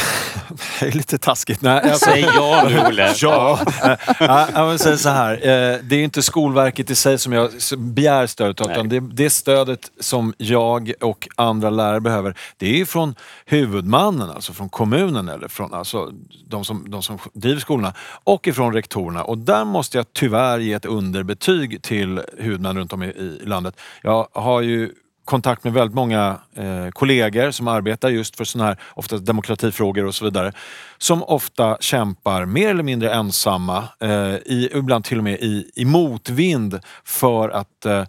det 0.81 0.87
är 0.87 0.93
lite 0.93 1.19
taskigt. 1.19 1.62
Nej, 1.62 1.81
alltså, 1.81 2.05
Säg 2.05 2.21
ja 2.21 2.67
nu 2.69 2.81
Olle. 2.81 3.14
ja. 3.21 3.59
Uh, 3.85 4.49
jag 4.55 4.69
vill 4.71 4.78
säga 4.78 4.97
så 4.97 5.09
här. 5.09 5.35
Uh, 5.35 5.83
det 5.83 5.97
är 5.97 6.05
inte 6.05 6.23
Skolverket 6.23 6.90
i 6.90 6.95
sig 6.95 7.19
som 7.19 7.33
jag 7.33 7.50
begär 7.78 8.26
stödet 8.26 8.61
utan 8.61 8.88
det, 8.88 9.00
det 9.00 9.31
stödet 9.31 9.90
som 10.00 10.35
jag 10.38 10.93
och 11.00 11.28
andra 11.37 11.71
lärare 11.71 12.00
behöver 12.00 12.35
det 12.57 12.81
är 12.81 12.85
från 12.85 13.14
huvudmannen, 13.47 14.31
alltså 14.31 14.52
från 14.52 14.69
kommunen 14.69 15.28
eller 15.28 15.49
från 15.49 15.75
alltså, 15.75 16.12
de, 16.47 16.64
som, 16.64 16.90
de 16.90 17.02
som 17.02 17.19
driver 17.33 17.61
skolorna 17.61 17.95
och 18.25 18.49
ifrån 18.49 18.75
rektorerna. 18.75 19.25
Och 19.25 19.38
där 19.38 19.64
måste 19.64 19.97
jag 19.97 20.12
tyvärr 20.12 20.59
ge 20.59 20.73
ett 20.73 20.85
underbetyg 20.85 21.83
till 21.83 22.21
huvudmän 22.38 22.78
runt 22.78 22.93
om 22.93 23.02
i, 23.02 23.07
i 23.07 23.40
landet. 23.45 23.81
Jag 24.02 24.28
har 24.33 24.61
ju 24.61 24.93
kontakt 25.28 25.64
med 25.64 25.73
väldigt 25.73 25.94
många 25.94 26.38
eh, 26.54 26.88
kollegor 26.90 27.50
som 27.50 27.68
arbetar 27.68 28.08
just 28.08 28.37
för 28.37 28.44
sådana 28.44 28.68
här, 28.68 28.78
ofta 28.94 29.18
demokratifrågor 29.18 30.04
och 30.04 30.14
så 30.14 30.25
vidare. 30.25 30.52
Som 30.99 31.23
ofta 31.23 31.76
kämpar 31.80 32.44
mer 32.44 32.70
eller 32.70 32.82
mindre 32.82 33.12
ensamma, 33.14 33.85
eh, 34.00 34.35
i, 34.35 34.70
ibland 34.75 35.04
till 35.04 35.18
och 35.18 35.25
med 35.25 35.40
i, 35.40 35.70
i 35.75 35.85
motvind 35.85 36.80
för 37.04 37.49
att 37.49 37.87
eh, 37.87 38.04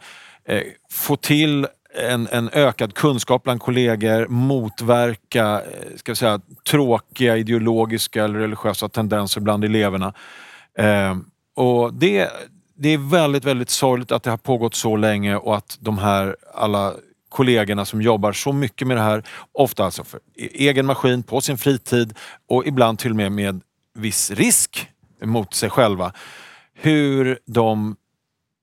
eh 0.45 0.63
få 0.91 1.15
till 1.15 1.67
en, 1.95 2.27
en, 2.31 2.49
ökad 2.53 2.93
kunskap 2.93 3.43
bland 3.43 3.61
kollegor, 3.61 4.27
motverka 4.27 5.61
eh, 5.61 5.97
ska 5.97 6.15
säga, 6.15 6.41
tråkiga 6.69 7.37
ideologiska 7.37 8.23
eller 8.23 8.39
religiösa 8.39 8.89
tendenser 8.89 9.41
bland 9.41 9.63
eleverna. 9.65 10.13
Eh, 10.77 11.17
och 11.55 11.93
det, 11.93 12.29
det 12.75 12.89
är 12.89 13.09
väldigt, 13.11 13.45
väldigt 13.45 13.69
sorgligt 13.69 14.11
att 14.11 14.23
det 14.23 14.29
har 14.29 14.37
pågått 14.37 14.75
så 14.75 14.95
länge 14.95 15.35
och 15.35 15.57
att 15.57 15.77
de 15.79 15.97
här 15.97 16.35
alla 16.53 16.93
kollegorna 17.29 17.85
som 17.85 18.01
jobbar 18.01 18.31
så 18.31 18.53
mycket 18.53 18.87
med 18.87 18.97
det 18.97 19.03
här, 19.03 19.23
ofta 19.51 19.85
alltså 19.85 20.03
för 20.03 20.19
e-, 20.35 20.49
egen 20.53 20.85
maskin, 20.85 21.23
på 21.23 21.41
sin 21.41 21.57
fritid 21.57 22.13
och 22.49 22.67
ibland 22.67 22.99
till 22.99 23.09
och 23.09 23.15
med 23.15 23.31
med 23.31 23.61
viss 23.93 24.31
risk 24.31 24.89
mot 25.23 25.53
sig 25.53 25.69
själva. 25.69 26.13
Hur 26.73 27.39
de, 27.45 27.95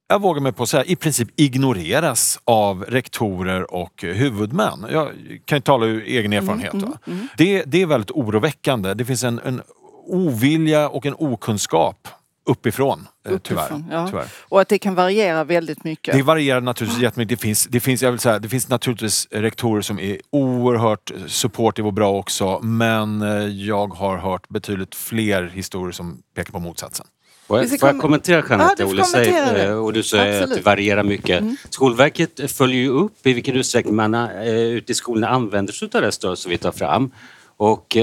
jag 0.08 0.20
vågar 0.20 0.40
mig 0.40 0.52
på 0.52 0.62
att 0.62 0.68
säga, 0.68 0.84
i 0.84 0.96
princip 0.96 1.28
ignoreras 1.36 2.40
av 2.44 2.84
rektorer 2.84 3.74
och 3.74 4.02
huvudmän. 4.02 4.86
Jag 4.90 5.10
kan 5.44 5.58
ju 5.58 5.62
tala 5.62 5.86
ur 5.86 6.02
egen 6.02 6.32
mm, 6.32 6.44
erfarenhet. 6.44 6.72
Mm, 6.72 6.84
mm, 6.84 6.98
mm. 7.06 7.28
Det, 7.36 7.62
det 7.62 7.82
är 7.82 7.86
väldigt 7.86 8.10
oroväckande. 8.10 8.94
Det 8.94 9.04
finns 9.04 9.24
en, 9.24 9.40
en 9.44 9.62
ovilja 10.06 10.88
och 10.88 11.06
en 11.06 11.14
okunskap 11.18 12.08
uppifrån, 12.46 13.08
eh, 13.26 13.32
uppifrån 13.32 13.66
tyvärr, 13.68 13.84
ja. 13.90 14.08
tyvärr. 14.08 14.26
Och 14.40 14.60
att 14.60 14.68
det 14.68 14.78
kan 14.78 14.94
variera 14.94 15.44
väldigt 15.44 15.84
mycket. 15.84 16.14
Det 16.14 16.22
varierar 16.22 16.60
naturligtvis 16.60 17.02
jättemycket. 17.02 17.38
Det 17.38 17.42
finns, 17.42 17.66
det 17.66 17.80
finns, 17.80 18.02
jag 18.02 18.10
vill 18.10 18.20
säga, 18.20 18.38
det 18.38 18.48
finns 18.48 18.68
naturligtvis 18.68 19.28
rektorer 19.30 19.82
som 19.82 19.98
är 19.98 20.20
oerhört 20.30 21.12
supportive 21.26 21.88
och 21.88 21.94
bra 21.94 22.12
också 22.12 22.60
men 22.62 23.22
eh, 23.22 23.46
jag 23.46 23.94
har 23.94 24.16
hört 24.16 24.48
betydligt 24.48 24.94
fler 24.94 25.50
historier 25.54 25.92
som 25.92 26.22
pekar 26.34 26.52
på 26.52 26.58
motsatsen. 26.58 27.06
Får 27.46 27.58
jag, 27.58 27.80
får 27.80 27.88
jag 27.88 28.00
kommentera 28.00 28.44
Jeanette? 28.48 28.82
Ja, 28.82 28.86
Olle 28.88 29.04
säger, 29.04 29.74
och 29.74 29.92
du 29.92 30.02
säger 30.02 30.42
Absolut. 30.42 30.58
att 30.58 30.64
det 30.64 30.70
varierar 30.70 31.02
mycket. 31.02 31.40
Mm. 31.40 31.56
Skolverket 31.70 32.50
följer 32.50 32.80
ju 32.80 32.88
upp 32.88 33.26
i 33.26 33.32
vilken 33.32 33.56
utsträckning 33.56 33.96
man 33.96 34.14
ute 34.14 34.92
i 34.92 34.94
skolorna 34.94 35.28
använder 35.28 35.72
sig 35.72 35.88
av 35.94 36.02
det 36.02 36.12
stöd 36.12 36.38
som 36.38 36.50
vi 36.50 36.58
tar 36.58 36.72
fram. 36.72 37.10
Och 37.56 37.96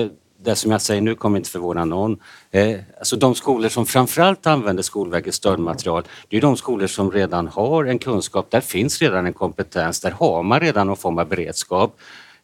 det 0.44 0.56
som 0.56 0.72
jag 0.72 0.82
säger 0.82 1.02
nu 1.02 1.16
kommer 1.16 1.38
inte 1.38 1.50
förvåna 1.50 1.86
någon. 1.86 2.20
Eh, 2.52 2.80
alltså 3.00 3.16
de 3.16 3.36
skolor 3.36 3.70
som 3.70 3.86
framförallt 3.86 4.48
använder 4.48 4.84
Skolverkets 4.84 5.38
stödmaterial, 5.38 6.04
det 6.28 6.38
är 6.38 6.42
de 6.42 6.58
skolor 6.58 6.88
som 6.88 7.12
redan 7.12 7.48
har 7.48 7.86
en 7.86 8.00
kunskap, 8.00 8.52
där 8.52 8.62
finns 8.62 9.02
redan 9.02 9.26
en 9.26 9.34
kompetens, 9.34 10.00
där 10.00 10.12
har 10.12 10.44
man 10.44 10.60
redan 10.60 10.88
någon 10.88 10.98
form 10.98 11.20
av 11.20 11.28
beredskap. 11.28 11.98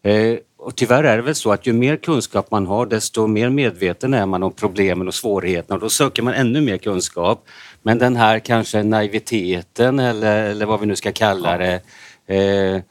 Eh, 0.04 0.38
och 0.58 0.76
tyvärr 0.76 1.04
är 1.04 1.18
det 1.18 1.24
väl 1.24 1.36
så 1.36 1.52
att 1.52 1.68
ju 1.68 1.74
mer 1.74 1.96
kunskap 1.96 2.52
man 2.52 2.68
har 2.68 2.86
desto 2.86 3.28
mer 3.28 3.50
medveten 3.50 4.14
är 4.14 4.26
man 4.26 4.44
om 4.44 4.52
problemen 4.52 5.08
och 5.08 5.14
svårigheterna 5.14 5.76
och 5.76 5.82
då 5.82 5.90
söker 5.90 6.24
man 6.24 6.34
ännu 6.34 6.62
mer 6.62 6.78
kunskap. 6.78 7.48
Men 7.82 7.98
den 7.98 8.16
här 8.16 8.40
kanske 8.40 8.84
naiviteten 8.84 10.00
eller, 10.00 10.44
eller 10.44 10.66
vad 10.66 10.80
vi 10.80 10.86
nu 10.86 10.96
ska 10.96 11.12
kalla 11.12 11.58
det 11.58 11.82
eh, 12.28 12.82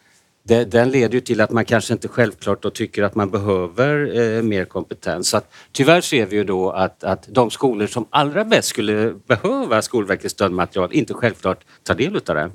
det, 0.49 0.64
den 0.64 0.90
leder 0.90 1.14
ju 1.14 1.21
till 1.21 1.40
att 1.40 1.50
man 1.50 1.64
kanske 1.64 1.93
inte 1.93 2.09
självklart 2.09 2.62
då 2.62 2.71
tycker 2.71 3.02
att 3.02 3.14
man 3.14 3.31
behöver 3.31 4.19
eh, 4.21 4.43
mer 4.43 4.64
kompetens. 4.64 5.28
Så 5.28 5.37
att, 5.37 5.52
tyvärr 5.73 6.00
ser 6.00 6.26
vi 6.26 6.37
ju 6.37 6.45
då 6.45 6.71
att, 6.71 7.05
att 7.05 7.28
de 7.28 7.50
skolor 7.50 7.87
som 7.87 8.07
allra 8.11 8.45
bäst 8.45 8.69
skulle 8.69 9.14
behöva 9.26 9.83
Skolverkets 9.83 10.35
stödmaterial 10.35 10.93
inte 10.93 11.14
självklart 11.14 11.64
tar 11.83 11.95
del 11.95 12.17
av 12.17 12.23
det. 12.23 12.50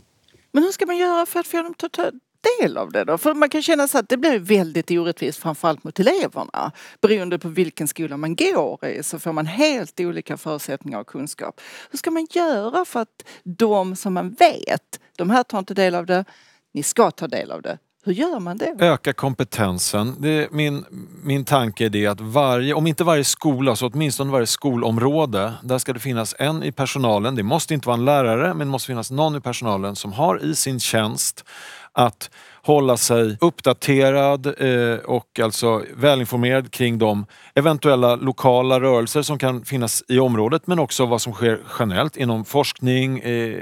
Men 0.51 0.63
hur 0.63 0.71
ska 0.71 0.85
man 0.85 0.97
göra 0.97 1.25
för 1.25 1.39
att 1.39 1.47
få 1.47 1.57
dem 1.57 1.73
att 1.83 1.91
ta 1.91 2.11
del 2.59 2.77
av 2.77 2.91
det 2.91 3.03
då? 3.03 3.17
För 3.17 3.33
man 3.33 3.49
kan 3.49 3.61
känna 3.61 3.87
sig 3.87 3.99
att 3.99 4.09
det 4.09 4.17
blir 4.17 4.39
väldigt 4.39 4.91
orättvist 4.91 5.39
framförallt 5.39 5.83
mot 5.83 5.99
eleverna. 5.99 6.71
Beroende 7.01 7.39
på 7.39 7.49
vilken 7.49 7.87
skola 7.87 8.17
man 8.17 8.35
går 8.35 8.85
i 8.85 9.03
så 9.03 9.19
får 9.19 9.33
man 9.33 9.45
helt 9.45 9.99
olika 9.99 10.37
förutsättningar 10.37 10.99
och 10.99 11.07
kunskap. 11.07 11.61
Hur 11.91 11.97
ska 11.97 12.11
man 12.11 12.27
göra 12.31 12.85
för 12.85 12.99
att 12.99 13.25
de 13.43 13.95
som 13.95 14.13
man 14.13 14.29
vet, 14.29 14.99
de 15.17 15.29
här 15.29 15.43
tar 15.43 15.59
inte 15.59 15.73
del 15.73 15.95
av 15.95 16.05
det, 16.05 16.25
ni 16.73 16.83
ska 16.83 17.11
ta 17.11 17.27
del 17.27 17.51
av 17.51 17.61
det. 17.61 17.77
Hur 18.05 18.13
gör 18.13 18.39
man 18.39 18.57
det? 18.57 18.75
Öka 18.79 19.13
kompetensen. 19.13 20.15
Det 20.19 20.51
min, 20.51 20.85
min 21.23 21.45
tanke 21.45 21.85
är 21.85 21.89
det 21.89 22.07
att 22.07 22.21
varje, 22.21 22.73
om 22.73 22.87
inte 22.87 23.03
varje 23.03 23.23
skola 23.23 23.75
så 23.75 23.87
åtminstone 23.87 24.31
varje 24.31 24.47
skolområde, 24.47 25.53
där 25.63 25.77
ska 25.77 25.93
det 25.93 25.99
finnas 25.99 26.35
en 26.39 26.63
i 26.63 26.71
personalen, 26.71 27.35
det 27.35 27.43
måste 27.43 27.73
inte 27.73 27.87
vara 27.87 27.97
en 27.97 28.05
lärare, 28.05 28.47
men 28.47 28.67
det 28.67 28.71
måste 28.71 28.87
finnas 28.87 29.11
någon 29.11 29.35
i 29.35 29.41
personalen 29.41 29.95
som 29.95 30.13
har 30.13 30.43
i 30.43 30.55
sin 30.55 30.79
tjänst 30.79 31.45
att 31.91 32.29
hålla 32.63 32.97
sig 32.97 33.37
uppdaterad 33.41 34.45
eh, 34.45 34.97
och 34.97 35.39
alltså 35.39 35.83
välinformerad 35.95 36.71
kring 36.71 36.97
de 36.97 37.25
eventuella 37.55 38.15
lokala 38.15 38.79
rörelser 38.79 39.21
som 39.21 39.37
kan 39.37 39.65
finnas 39.65 40.03
i 40.07 40.19
området 40.19 40.67
men 40.67 40.79
också 40.79 41.05
vad 41.05 41.21
som 41.21 41.33
sker 41.33 41.59
generellt 41.79 42.17
inom 42.17 42.45
forskning 42.45 43.19
eh, 43.19 43.57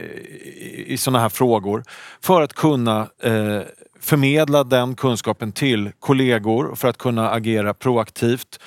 i 0.85 0.95
sådana 0.99 1.19
här 1.19 1.29
frågor. 1.29 1.83
För 2.21 2.41
att 2.41 2.53
kunna 2.53 3.07
eh, 3.23 3.61
förmedla 4.01 4.63
den 4.63 4.95
kunskapen 4.95 5.51
till 5.51 5.91
kollegor 5.99 6.75
för 6.75 6.87
att 6.87 6.97
kunna 6.97 7.29
agera 7.29 7.73
proaktivt 7.73 8.59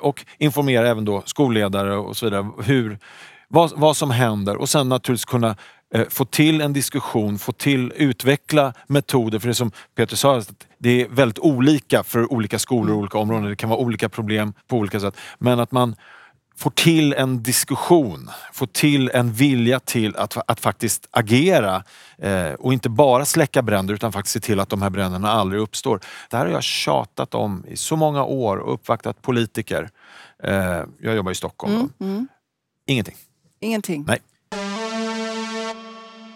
och 0.00 0.24
informera 0.38 0.88
även 0.88 1.04
då 1.04 1.22
skolledare 1.26 1.96
och 1.96 2.16
så 2.16 2.26
vidare 2.26 2.50
hur, 2.64 2.98
vad, 3.48 3.72
vad 3.76 3.96
som 3.96 4.10
händer 4.10 4.56
och 4.56 4.68
sen 4.68 4.88
naturligtvis 4.88 5.24
kunna 5.24 5.56
Eh, 5.94 6.08
få 6.08 6.24
till 6.24 6.60
en 6.60 6.72
diskussion, 6.72 7.38
få 7.38 7.52
till, 7.52 7.92
utveckla 7.96 8.72
metoder. 8.86 9.38
För 9.38 9.48
det 9.48 9.54
som 9.54 9.70
Peter 9.94 10.16
sa, 10.16 10.42
det 10.78 11.02
är 11.02 11.08
väldigt 11.08 11.38
olika 11.38 12.02
för 12.02 12.32
olika 12.32 12.58
skolor 12.58 12.94
och 12.94 12.98
olika 12.98 13.18
områden. 13.18 13.50
Det 13.50 13.56
kan 13.56 13.70
vara 13.70 13.80
olika 13.80 14.08
problem 14.08 14.52
på 14.68 14.76
olika 14.76 15.00
sätt. 15.00 15.16
Men 15.38 15.60
att 15.60 15.72
man 15.72 15.96
får 16.56 16.70
till 16.70 17.12
en 17.12 17.42
diskussion, 17.42 18.30
får 18.52 18.66
till 18.66 19.10
en 19.14 19.32
vilja 19.32 19.80
till 19.80 20.16
att, 20.16 20.36
att 20.50 20.60
faktiskt 20.60 21.08
agera 21.10 21.84
eh, 22.18 22.52
och 22.52 22.72
inte 22.72 22.88
bara 22.88 23.24
släcka 23.24 23.62
bränder 23.62 23.94
utan 23.94 24.12
faktiskt 24.12 24.32
se 24.32 24.40
till 24.40 24.60
att 24.60 24.68
de 24.68 24.82
här 24.82 24.90
bränderna 24.90 25.30
aldrig 25.30 25.60
uppstår. 25.62 26.00
Det 26.30 26.36
här 26.36 26.46
har 26.46 26.52
jag 26.52 26.62
tjatat 26.62 27.34
om 27.34 27.64
i 27.68 27.76
så 27.76 27.96
många 27.96 28.24
år 28.24 28.56
och 28.56 28.74
uppvaktat 28.74 29.22
politiker. 29.22 29.90
Eh, 30.42 30.82
jag 31.00 31.16
jobbar 31.16 31.32
i 31.32 31.34
Stockholm. 31.34 31.74
Mm, 31.74 31.90
mm. 32.00 32.28
Ingenting. 32.86 33.16
Ingenting? 33.60 34.04
Nej. 34.06 34.18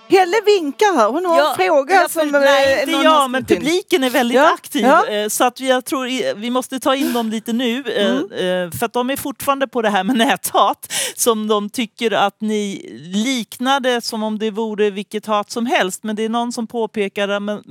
Helle 0.09 0.37
vinkar 0.47 0.97
här, 0.97 1.09
hon 1.09 1.25
har 1.25 1.39
ja, 1.39 1.51
en 1.51 1.57
fråga. 1.57 1.95
Ja, 1.95 2.09
som, 2.09 2.29
nej, 2.29 2.81
inte 2.81 2.93
jag, 2.93 3.31
men 3.31 3.45
publiken 3.45 4.05
är 4.05 4.11
väldigt 4.11 4.37
ja, 4.37 4.55
aktiv. 4.55 4.85
Ja. 4.85 5.07
Eh, 5.07 5.29
så 5.29 5.45
att 5.45 5.61
jag 5.61 5.85
tror 5.85 6.35
vi 6.35 6.51
måste 6.51 6.81
ta 6.81 6.95
in 6.95 7.13
dem 7.13 7.31
lite 7.31 7.53
nu. 7.53 7.85
Eh, 7.87 8.11
mm. 8.11 8.73
För 8.73 8.87
att 8.87 8.93
de 8.93 9.11
är 9.11 9.17
fortfarande 9.17 9.69
på 9.69 9.83
det 9.83 9.91
här 9.91 10.05
med 10.05 10.17
näthat. 10.17 10.93
Som 11.17 11.49
de 11.49 11.71
tycker 11.71 12.11
att 12.11 12.41
ni 12.41 12.91
liknade 13.15 14.01
som 14.01 14.23
om 14.23 14.39
det 14.39 14.51
vore 14.51 14.91
vilket 14.91 15.27
hat 15.27 15.51
som 15.51 15.67
helst. 15.67 16.05
Men 16.05 16.17
det 16.17 16.25
är 16.25 16.29
någon 16.29 16.53
som 16.53 16.67
påpekar 16.67 17.29
att 17.29 17.63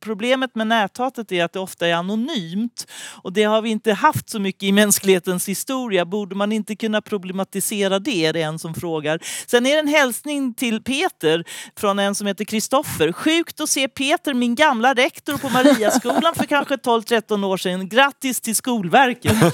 problemet 0.00 0.54
med 0.54 0.66
näthatet 0.66 1.32
är 1.32 1.44
att 1.44 1.52
det 1.52 1.60
ofta 1.60 1.86
är 1.86 1.94
anonymt. 1.94 2.86
Och 3.22 3.32
det 3.32 3.44
har 3.44 3.62
vi 3.62 3.70
inte 3.70 3.92
haft 3.92 4.30
så 4.30 4.38
mycket 4.38 4.62
i 4.62 4.72
mänsklighetens 4.72 5.48
historia. 5.48 6.04
Borde 6.04 6.34
man 6.34 6.52
inte 6.52 6.76
kunna 6.76 7.02
problematisera 7.02 7.98
det? 7.98 8.32
Det 8.32 8.42
är 8.42 8.46
en 8.46 8.58
som 8.58 8.74
frågar. 8.74 9.18
Sen 9.46 9.66
är 9.66 9.72
det 9.72 9.80
en 9.80 9.88
hälsning 9.88 10.54
till 10.54 10.82
Peter 10.82 11.44
från 11.80 11.98
en 11.98 12.14
som 12.14 12.26
heter 12.26 12.44
Kristoffer. 12.44 13.12
Sjukt 13.12 13.60
att 13.60 13.68
se 13.68 13.88
Peter, 13.88 14.34
min 14.34 14.54
gamla 14.54 14.94
rektor 14.94 15.38
på 15.38 15.48
Mariaskolan 15.48 16.34
för 16.34 16.44
kanske 16.44 16.76
12-13 16.76 17.44
år 17.46 17.56
sedan. 17.56 17.88
Grattis 17.88 18.40
till 18.40 18.56
Skolverket! 18.56 19.36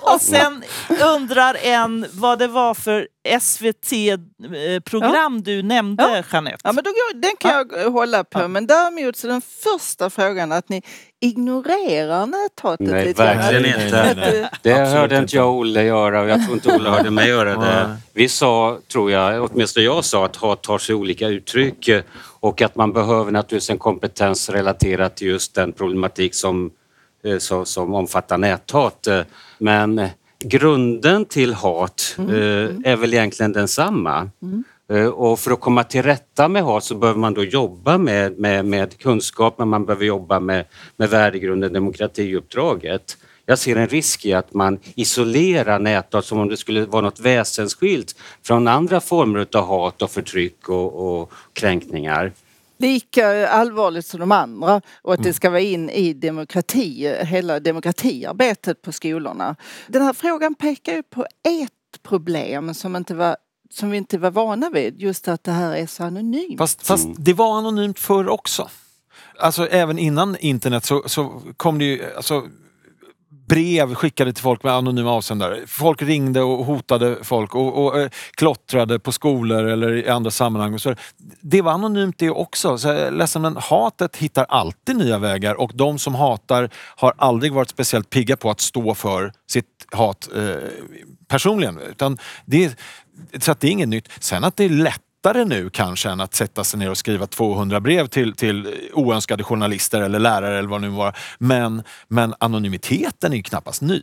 och 0.00 0.20
sen 0.20 0.64
undrar 1.00 1.54
en 1.54 2.06
vad 2.12 2.38
det 2.38 2.46
var 2.48 2.74
för 2.74 3.08
SVT-program 3.40 5.36
eh, 5.36 5.42
du 5.42 5.62
nämnde, 5.62 6.02
Ja. 6.02 6.22
Jeanette. 6.32 6.58
Ja, 6.64 6.72
men 6.72 6.84
då, 6.84 6.90
den 7.14 7.36
kan 7.38 7.50
jag 7.50 7.90
hålla 7.90 8.24
på. 8.24 8.48
Men 8.48 8.66
däremot 8.66 9.16
så 9.16 9.26
den 9.26 9.40
första 9.40 10.10
frågan 10.10 10.52
att 10.52 10.68
ni 10.68 10.82
ignorerar 11.22 12.26
näthatet 12.26 12.86
Nej, 12.86 13.04
lite 13.04 13.22
verkligen 13.22 13.62
Nej, 13.62 13.84
inte. 13.84 14.04
nej, 14.04 14.14
nej. 14.16 14.42
Att, 14.42 14.62
Det 14.62 14.72
Absolut 14.72 14.92
hörde 14.92 15.14
inte 15.14 15.22
inte. 15.22 15.36
jag 15.36 15.54
Olle 15.54 15.82
göra 15.84 16.20
och 16.20 16.28
jag 16.28 16.44
tror 16.44 16.54
inte 16.54 16.76
Olle 16.76 16.90
hörde 16.90 17.10
mig 17.10 17.28
göra 17.28 17.56
det. 17.56 17.96
Vi 18.12 18.28
sa, 18.28 18.78
tror 18.92 19.10
jag, 19.10 19.50
åtminstone 19.50 19.84
jag 19.84 20.04
sa 20.04 20.24
att 20.24 20.36
hat 20.36 20.62
tar 20.62 20.78
sig 20.78 20.94
olika 20.94 21.28
uttryck 21.28 21.90
och 22.40 22.62
att 22.62 22.76
man 22.76 22.92
behöver 22.92 23.30
naturligtvis 23.30 23.70
en 23.70 23.78
kompetens 23.78 24.50
relaterat 24.50 25.16
till 25.16 25.26
just 25.26 25.54
den 25.54 25.72
problematik 25.72 26.34
som, 26.34 26.70
eh, 27.24 27.38
som, 27.38 27.66
som 27.66 27.94
omfattar 27.94 28.38
näthat. 28.38 29.08
Men 29.58 30.08
grunden 30.44 31.24
till 31.24 31.54
hat 31.54 32.16
eh, 32.18 32.24
är 32.92 32.96
väl 32.96 33.14
egentligen 33.14 33.52
densamma. 33.52 34.18
Eh, 34.18 34.28
Och 35.14 35.38
för 35.40 35.50
att 35.50 35.60
komma 35.60 35.84
till 35.84 36.02
rätta 36.02 36.48
med 36.48 36.62
hat 36.62 36.84
så 36.84 36.94
behöver 36.94 37.20
man 37.20 37.34
då 37.34 37.44
jobba 37.44 37.98
med, 37.98 38.38
med, 38.38 38.64
med 38.64 38.98
kunskap, 38.98 39.58
men 39.58 39.68
man 39.68 39.84
behöver 39.86 40.04
jobba 40.04 40.40
med, 40.40 40.64
med 40.96 41.10
värdegrunden, 41.10 41.72
demokratiuppdraget. 41.72 43.16
Jag 43.46 43.58
ser 43.58 43.76
en 43.76 43.88
risk 43.88 44.26
i 44.26 44.32
att 44.32 44.54
man 44.54 44.78
isolerar 44.94 45.78
näthat 45.78 46.24
som 46.24 46.38
om 46.38 46.48
det 46.48 46.56
skulle 46.56 46.86
vara 46.86 47.02
något 47.02 47.20
väsensskilt 47.20 48.14
från 48.42 48.68
andra 48.68 49.00
former 49.00 49.46
av 49.52 49.66
hat 49.66 50.02
och 50.02 50.10
förtryck 50.10 50.68
och, 50.68 51.20
och 51.20 51.32
kränkningar. 51.52 52.32
lika 52.78 53.48
allvarligt 53.48 54.06
som 54.06 54.20
de 54.20 54.32
andra 54.32 54.80
och 55.02 55.12
att 55.12 55.18
Mm. 55.18 55.28
det 55.28 55.32
ska 55.32 55.50
vara 55.50 55.60
in 55.60 55.90
i 55.90 56.12
demokrati, 56.12 57.14
hela 57.20 57.60
demokratiarbetet 57.60 58.82
på 58.82 58.92
skolorna. 58.92 59.56
Den 59.86 60.02
här 60.02 60.12
frågan 60.12 60.54
pekar 60.54 60.92
ju 60.92 61.02
på 61.02 61.22
ett 61.60 62.02
problem 62.02 62.74
som, 62.74 62.96
inte 62.96 63.14
var, 63.14 63.36
som 63.72 63.90
vi 63.90 63.96
inte 63.96 64.18
var 64.18 64.30
vana 64.30 64.70
vid, 64.70 65.02
just 65.02 65.28
att 65.28 65.44
det 65.44 65.52
här 65.52 65.76
är 65.76 65.86
så 65.86 66.04
anonymt. 66.04 66.58
Fast, 66.58 66.86
fast 66.86 67.08
det 67.16 67.32
var 67.32 67.58
anonymt 67.58 67.98
förr 67.98 68.28
också. 68.28 68.68
Alltså 69.38 69.68
även 69.68 69.98
innan 69.98 70.36
internet 70.36 70.84
så, 70.84 71.02
så 71.06 71.42
kom 71.56 71.78
det 71.78 71.84
ju 71.84 72.14
alltså, 72.16 72.42
brev 73.48 73.94
skickade 73.94 74.32
till 74.32 74.42
folk 74.42 74.62
med 74.62 74.72
anonyma 74.72 75.10
avsändare. 75.10 75.66
Folk 75.66 76.02
ringde 76.02 76.42
och 76.42 76.64
hotade 76.64 77.16
folk 77.22 77.54
och, 77.54 77.84
och 77.84 78.00
eh, 78.00 78.10
klottrade 78.34 78.98
på 78.98 79.12
skolor 79.12 79.64
eller 79.64 79.92
i 79.92 80.08
andra 80.08 80.30
sammanhang. 80.30 80.74
Och 80.74 80.80
så. 80.80 80.94
Det 81.40 81.62
var 81.62 81.72
anonymt 81.72 82.18
det 82.18 82.30
också. 82.30 82.78
Så 82.78 82.88
jag 82.88 82.96
är 82.96 83.10
ledsen, 83.10 83.42
men 83.42 83.56
hatet 83.56 84.16
hittar 84.16 84.44
alltid 84.44 84.96
nya 84.96 85.18
vägar 85.18 85.54
och 85.54 85.70
de 85.74 85.98
som 85.98 86.14
hatar 86.14 86.70
har 86.96 87.12
aldrig 87.16 87.52
varit 87.52 87.68
speciellt 87.68 88.10
pigga 88.10 88.36
på 88.36 88.50
att 88.50 88.60
stå 88.60 88.94
för 88.94 89.32
sitt 89.48 89.86
hat 89.90 90.28
eh, 90.36 90.42
personligen. 91.32 91.78
Utan 91.78 92.18
det, 92.44 92.64
är- 92.64 92.72
så 93.40 93.52
att 93.52 93.60
det 93.60 93.66
är 93.68 93.70
inget 93.70 93.88
nytt. 93.88 94.08
Sen 94.20 94.44
att 94.44 94.56
det 94.56 94.64
är 94.64 94.68
lättare 94.68 95.44
nu 95.44 95.70
kanske 95.70 96.10
än 96.10 96.20
att 96.20 96.34
sätta 96.34 96.64
sig 96.64 96.78
ner 96.78 96.90
och 96.90 96.98
skriva 96.98 97.26
200 97.26 97.80
brev 97.80 98.06
till, 98.06 98.32
till 98.32 98.74
oönskade 98.92 99.44
journalister 99.44 100.00
eller 100.00 100.18
lärare 100.18 100.58
eller 100.58 100.68
vad 100.68 100.80
det 100.82 100.88
nu 100.88 100.94
var. 100.96 101.16
Men, 101.38 101.82
men 102.08 102.34
anonymiteten 102.40 103.32
är 103.32 103.36
ju 103.36 103.42
knappast 103.42 103.82
ny. 103.82 104.02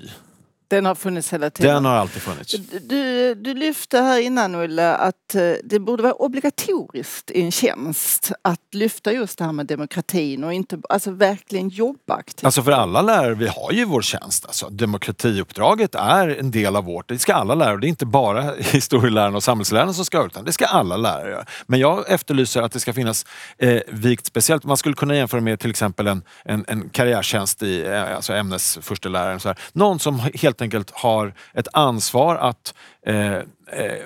Den 0.69 0.85
har 0.85 0.95
funnits 0.95 1.33
hela 1.33 1.49
tiden. 1.49 1.73
Den 1.73 1.85
har 1.85 1.95
alltid 1.95 2.21
funnits. 2.21 2.55
Du, 2.81 3.35
du 3.35 3.53
lyfte 3.53 3.97
här 3.97 4.19
innan 4.19 4.55
Ulla 4.55 4.95
att 4.95 5.35
eh, 5.35 5.51
det 5.63 5.79
borde 5.79 6.03
vara 6.03 6.13
obligatoriskt 6.13 7.31
i 7.31 7.41
en 7.41 7.51
tjänst 7.51 8.31
att 8.41 8.59
lyfta 8.71 9.13
just 9.13 9.37
det 9.37 9.45
här 9.45 9.51
med 9.51 9.65
demokratin 9.65 10.43
och 10.43 10.53
inte, 10.53 10.79
alltså 10.89 11.11
verkligen 11.11 11.69
jobba 11.69 12.13
aktivt. 12.13 12.45
Alltså 12.45 12.63
för 12.63 12.71
alla 12.71 13.01
lärare, 13.01 13.35
vi 13.35 13.47
har 13.47 13.71
ju 13.71 13.85
vår 13.85 14.01
tjänst. 14.01 14.45
Alltså, 14.45 14.69
demokratiuppdraget 14.69 15.95
är 15.95 16.27
en 16.39 16.51
del 16.51 16.75
av 16.75 16.83
vårt. 16.83 17.09
Det 17.09 17.19
ska 17.19 17.33
alla 17.33 17.55
lärare. 17.55 17.77
Det 17.77 17.87
är 17.87 17.89
inte 17.89 18.05
bara 18.05 18.53
historielärarna 18.59 19.37
och 19.37 19.43
samhällslärarna 19.43 19.93
som 19.93 20.05
ska 20.05 20.17
göra 20.17 20.27
utan 20.27 20.45
det 20.45 20.51
ska 20.51 20.65
alla 20.65 20.97
lärare 20.97 21.29
göra. 21.29 21.45
Men 21.67 21.79
jag 21.79 22.11
efterlyser 22.11 22.61
att 22.61 22.71
det 22.71 22.79
ska 22.79 22.93
finnas 22.93 23.25
eh, 23.57 23.81
vikt 23.87 24.25
speciellt. 24.25 24.63
Man 24.63 24.77
skulle 24.77 24.95
kunna 24.95 25.15
jämföra 25.15 25.41
med 25.41 25.59
till 25.59 25.69
exempel 25.69 26.07
en, 26.07 26.23
en, 26.45 26.65
en 26.67 26.89
karriärtjänst 26.89 27.63
i 27.63 27.85
eh, 27.85 28.15
alltså 28.15 28.33
ämnesförsteläraren. 28.33 29.39
Så 29.39 29.47
här. 29.47 29.57
Någon 29.73 29.99
som 29.99 30.19
helt 30.19 30.58
helt 30.59 30.73
enkelt 30.73 30.91
har 30.91 31.33
ett 31.53 31.67
ansvar 31.73 32.35
att 32.35 32.73
eh, 33.05 33.33
eh, 33.33 33.43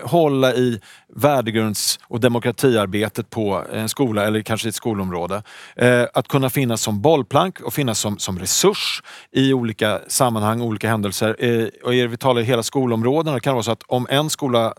hålla 0.04 0.54
i 0.54 0.80
värdegrunds 1.16 2.00
och 2.08 2.20
demokratiarbetet 2.20 3.30
på 3.30 3.64
en 3.74 3.90
skola 3.90 4.26
eller 4.26 4.42
kanske 4.42 4.70
ett 4.70 4.76
skolområde. 4.76 5.44
Eh, 5.76 6.06
att 6.14 6.28
kunna 6.28 6.50
finnas 6.50 6.82
som 6.82 7.02
bollplank 7.02 7.62
och 7.62 7.74
finnas 7.74 8.00
som, 8.00 8.18
som 8.18 8.40
resurs 8.40 9.04
i 9.32 9.54
olika 9.54 10.00
sammanhang, 10.08 10.62
olika 10.62 10.90
händelser. 10.90 11.36
Eh, 11.40 11.68
och 11.84 11.92
vi 11.92 12.18
talar 12.18 12.42
i 12.42 12.46
hela 12.46 12.64
skolområden. 12.64 13.34
Det 13.34 13.40
kan 13.40 13.54
vara 13.54 13.64
så 13.64 13.72
att 13.72 13.84
om 13.88 14.08
en 14.10 14.30
skola 14.30 14.74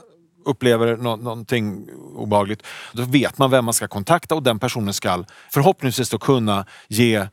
upplever 0.47 0.97
nå 0.97 1.17
någonting 1.17 1.87
obehagligt, 2.17 2.63
då 2.93 3.03
vet 3.03 3.39
man 3.39 3.51
vem 3.51 3.65
man 3.65 3.75
ska 3.75 3.89
kontakta 3.89 4.35
och 4.35 4.43
den 4.43 4.59
personen 4.59 4.95
ska 4.95 5.25
förhoppningsvis 5.51 6.11
då 6.11 6.19
kunna 6.19 6.67
ge 6.89 7.17
eh, 7.17 7.29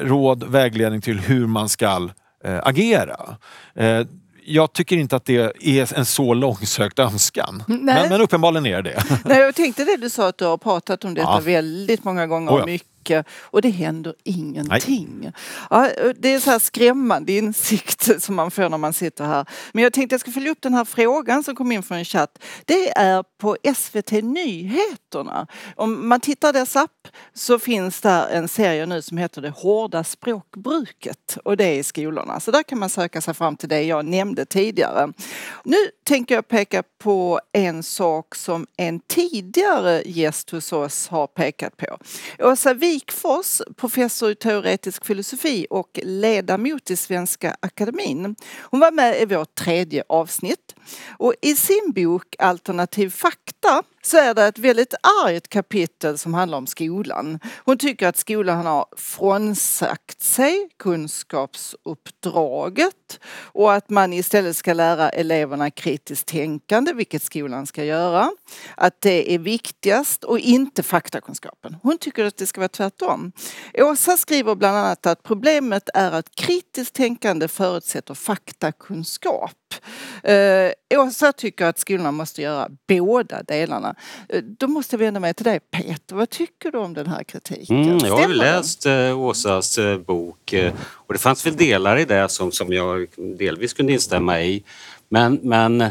råd, 0.00 0.44
vägledning 0.44 1.00
till 1.00 1.20
hur 1.20 1.46
man 1.46 1.68
ska 1.68 2.08
agera. 2.44 3.36
Eh, 3.74 4.00
jag 4.44 4.72
tycker 4.72 4.96
inte 4.96 5.16
att 5.16 5.24
det 5.24 5.52
är 5.68 5.98
en 5.98 6.06
så 6.06 6.34
långsökt 6.34 6.98
önskan. 6.98 7.62
Men, 7.66 7.84
men 7.84 8.20
uppenbarligen 8.20 8.66
är 8.66 8.82
det 8.82 8.90
det. 8.90 9.18
Nej, 9.24 9.38
jag 9.38 9.54
tänkte 9.54 9.84
det 9.84 9.96
du 9.96 10.10
sa 10.10 10.28
att 10.28 10.38
du 10.38 10.44
har 10.44 10.56
pratat 10.56 11.04
om 11.04 11.14
detta 11.14 11.28
Ja. 11.30 11.40
väldigt 11.44 12.04
många 12.04 12.26
gånger 12.26 12.52
och 12.52 12.70
ja. 12.70 12.78
Mycket 13.08 13.26
och 13.42 13.62
det 13.62 13.70
händer 13.70 14.14
ingenting. 14.24 15.32
Ja, 15.70 15.90
det 16.18 16.34
är 16.34 16.40
så 16.40 16.50
här 16.50 16.58
skrämmande 16.58 17.32
insikt 17.32 18.22
som 18.22 18.34
man 18.34 18.50
får 18.50 18.68
när 18.68 18.78
man 18.78 18.92
sitter 18.92 19.24
här. 19.24 19.46
Men 19.72 19.82
jag 19.84 19.92
tänkte 19.92 20.14
jag 20.14 20.20
ska 20.20 20.30
följa 20.30 20.50
upp 20.50 20.62
den 20.62 20.74
här 20.74 20.84
frågan 20.84 21.44
som 21.44 21.56
kom 21.56 21.72
in 21.72 21.82
från 21.82 21.98
en 21.98 22.04
chatt. 22.04 22.38
Det 22.64 22.98
är 22.98 23.24
på 23.38 23.56
SVT 23.74 24.12
Nyheterna. 24.12 25.46
Om 25.76 26.08
man 26.08 26.20
tittar 26.20 26.52
dess 26.52 26.76
app 26.76 27.08
så 27.34 27.58
finns 27.58 28.00
där 28.00 28.28
en 28.28 28.48
serie 28.48 28.86
nu 28.86 29.02
som 29.02 29.18
heter 29.18 29.42
Det 29.42 29.50
hårda 29.50 30.04
språkbruket 30.04 31.38
och 31.44 31.56
det 31.56 31.64
är 31.64 31.78
i 31.78 31.82
skolorna. 31.82 32.40
Så 32.40 32.50
där 32.50 32.62
kan 32.62 32.78
man 32.78 32.90
söka 32.90 33.20
sig 33.20 33.34
fram 33.34 33.56
till 33.56 33.68
det 33.68 33.82
jag 33.82 34.04
nämnde 34.04 34.44
tidigare. 34.44 35.12
Nu 35.64 35.76
tänker 36.04 36.34
jag 36.34 36.48
peka 36.48 36.82
på 36.98 37.40
en 37.52 37.82
sak 37.82 38.34
som 38.34 38.66
en 38.76 39.00
tidigare 39.00 40.02
gäst 40.06 40.50
hos 40.50 40.72
oss 40.72 41.08
har 41.08 41.26
pekat 41.26 41.76
på. 41.76 41.98
Åsa 42.38 42.74
Wikfors, 42.98 43.62
professor 43.76 44.30
i 44.30 44.34
teoretisk 44.34 45.04
filosofi 45.04 45.66
och 45.70 46.00
ledamot 46.02 46.90
i 46.90 46.96
Svenska 46.96 47.56
Akademin. 47.60 48.36
Hon 48.62 48.80
var 48.80 48.92
med 48.92 49.22
i 49.22 49.24
vårt 49.24 49.54
tredje 49.54 50.04
avsnitt 50.08 50.74
och 51.18 51.34
i 51.42 51.54
sin 51.54 51.92
bok 51.94 52.36
Alternativ 52.38 53.10
fakta 53.10 53.82
så 54.02 54.16
är 54.16 54.34
det 54.34 54.44
ett 54.44 54.58
väldigt 54.58 54.94
argt 55.24 55.48
kapitel 55.48 56.18
som 56.18 56.34
handlar 56.34 56.58
om 56.58 56.66
skolan. 56.66 57.38
Hon 57.64 57.78
tycker 57.78 58.08
att 58.08 58.16
skolan 58.16 58.66
har 58.66 58.86
frånsagt 58.96 60.22
sig 60.22 60.68
kunskapsuppdraget 60.78 63.20
och 63.34 63.74
att 63.74 63.90
man 63.90 64.12
istället 64.12 64.56
ska 64.56 64.72
lära 64.72 65.08
eleverna 65.08 65.70
kritiskt 65.70 66.26
tänkande, 66.26 66.92
vilket 66.92 67.22
skolan 67.22 67.66
ska 67.66 67.84
göra. 67.84 68.30
Att 68.76 69.00
det 69.00 69.34
är 69.34 69.38
viktigast 69.38 70.24
och 70.24 70.38
inte 70.38 70.82
faktakunskapen. 70.82 71.76
Hon 71.82 71.98
tycker 71.98 72.24
att 72.24 72.36
det 72.36 72.46
ska 72.46 72.60
vara 72.60 72.68
tvärtom. 72.68 73.32
Åsa 73.74 74.16
skriver 74.16 74.54
bland 74.54 74.76
annat 74.76 75.06
att 75.06 75.22
problemet 75.22 75.88
är 75.94 76.12
att 76.12 76.34
kritiskt 76.34 76.94
tänkande 76.94 77.48
förutsätter 77.48 78.14
faktakunskap. 78.14 79.74
Eh, 80.22 80.70
Åsa 80.94 81.32
tycker 81.32 81.66
att 81.66 81.78
skolorna 81.78 82.12
måste 82.12 82.42
göra 82.42 82.68
båda 82.88 83.42
delarna. 83.42 83.87
Eh, 84.28 84.42
Då 84.42 84.66
måste 84.68 84.96
jag 84.96 84.98
vända 84.98 85.20
mig 85.20 85.34
till 85.34 85.44
dig 85.44 85.60
Peter. 85.60 86.16
Vad 86.16 86.30
tycker 86.30 86.70
du 86.72 86.78
om 86.78 86.94
den 86.94 87.06
här 87.06 87.24
kritiken? 87.24 87.82
Mm, 87.82 87.98
jag 87.98 88.16
har 88.16 88.28
ju 88.28 88.34
läst 88.34 88.86
eh, 88.86 89.20
Åsas 89.20 89.78
eh, 89.78 89.98
bok 89.98 90.52
eh, 90.52 90.72
och 90.90 91.12
det 91.12 91.18
fanns 91.18 91.46
väl 91.46 91.56
delar 91.56 91.96
i 91.98 92.04
det 92.04 92.28
som, 92.28 92.52
som 92.52 92.72
jag 92.72 93.06
delvis 93.38 93.72
kunde 93.72 93.92
instämma 93.92 94.42
i. 94.42 94.64
Men, 95.08 95.40
men 95.42 95.84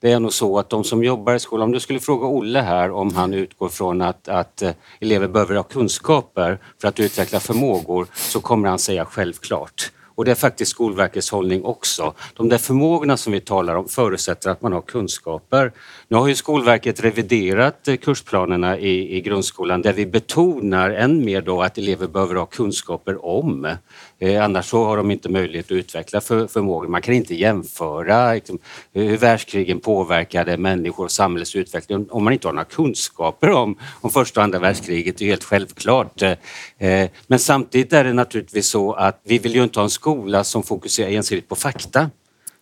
det 0.00 0.12
är 0.12 0.20
nog 0.20 0.32
så 0.32 0.58
att 0.58 0.70
de 0.70 0.84
som 0.84 1.04
jobbar 1.04 1.34
i 1.34 1.38
skolan, 1.40 1.64
om 1.64 1.72
du 1.72 1.80
skulle 1.80 2.00
fråga 2.00 2.26
Olle 2.26 2.60
här 2.60 2.90
om 2.90 3.14
han 3.14 3.34
utgår 3.34 3.68
från 3.68 4.02
att, 4.02 4.28
att 4.28 4.62
eh, 4.62 4.70
elever 5.00 5.28
behöver 5.28 5.54
ha 5.54 5.62
kunskaper 5.62 6.58
för 6.80 6.88
att 6.88 7.00
utveckla 7.00 7.40
förmågor 7.40 8.06
så 8.14 8.40
kommer 8.40 8.68
han 8.68 8.78
säga 8.78 9.04
självklart. 9.04 9.90
och 10.14 10.24
det 10.24 10.30
är 10.30 10.34
faktiskt 10.34 10.70
Skolverkets 10.70 11.30
hållning 11.30 11.64
också. 11.64 12.14
De 12.34 12.48
där 12.48 12.58
förmågorna 12.58 13.16
som 13.16 13.32
vi 13.32 13.40
talar 13.40 13.74
om 13.74 13.88
förutsätter 13.88 14.50
att 14.50 14.62
man 14.62 14.72
har 14.72 14.80
kunskaper. 14.82 15.72
Nu 16.10 16.16
har 16.16 16.28
ju 16.28 16.34
Skolverket 16.34 17.04
reviderat 17.04 17.88
eh, 17.88 17.96
kursplanerna 17.96 18.78
i, 18.78 19.16
i 19.16 19.20
grundskolan 19.20 19.82
där 19.82 19.92
vi 19.92 20.06
betonar 20.06 20.90
än 20.90 21.24
mer 21.24 21.42
då 21.42 21.62
att 21.62 21.78
elever 21.78 22.06
behöver 22.08 22.34
ha 22.34 22.46
kunskaper 22.46 23.24
om. 23.24 23.76
Eh, 24.18 24.44
annars 24.44 24.66
så 24.66 24.84
har 24.84 24.96
de 24.96 25.10
inte 25.10 25.28
möjlighet 25.28 25.66
att 25.66 25.72
utveckla 25.72 26.20
för, 26.20 26.46
förmågor. 26.46 26.88
Man 26.88 27.02
kan 27.02 27.14
inte 27.14 27.34
jämföra 27.34 28.34
liksom, 28.34 28.58
hur 28.92 29.16
världskrigen 29.16 29.80
påverkade 29.80 30.56
människor 30.56 31.04
och 31.04 31.10
samhällets 31.10 31.56
utveckling 31.56 32.10
om 32.10 32.24
man 32.24 32.32
inte 32.32 32.48
har 32.48 32.52
några 32.52 32.64
kunskaper 32.64 33.50
om, 33.50 33.78
om 34.00 34.10
första 34.10 34.40
och 34.40 34.44
andra 34.44 34.58
världskriget. 34.58 35.18
Det 35.18 35.24
är 35.24 35.28
helt 35.28 35.44
självklart. 35.44 36.22
Eh, 36.22 36.32
eh, 36.78 37.10
men 37.26 37.38
samtidigt 37.38 37.92
är 37.92 38.04
det 38.04 38.12
naturligtvis 38.12 38.66
så 38.66 38.92
att 38.92 39.20
vi 39.24 39.38
vill 39.38 39.54
ju 39.54 39.62
inte 39.62 39.78
ha 39.78 39.84
en 39.84 39.90
skola 39.90 40.44
som 40.44 40.62
fokuserar 40.62 41.10
ensidigt 41.10 41.48
på 41.48 41.54
fakta. 41.54 42.00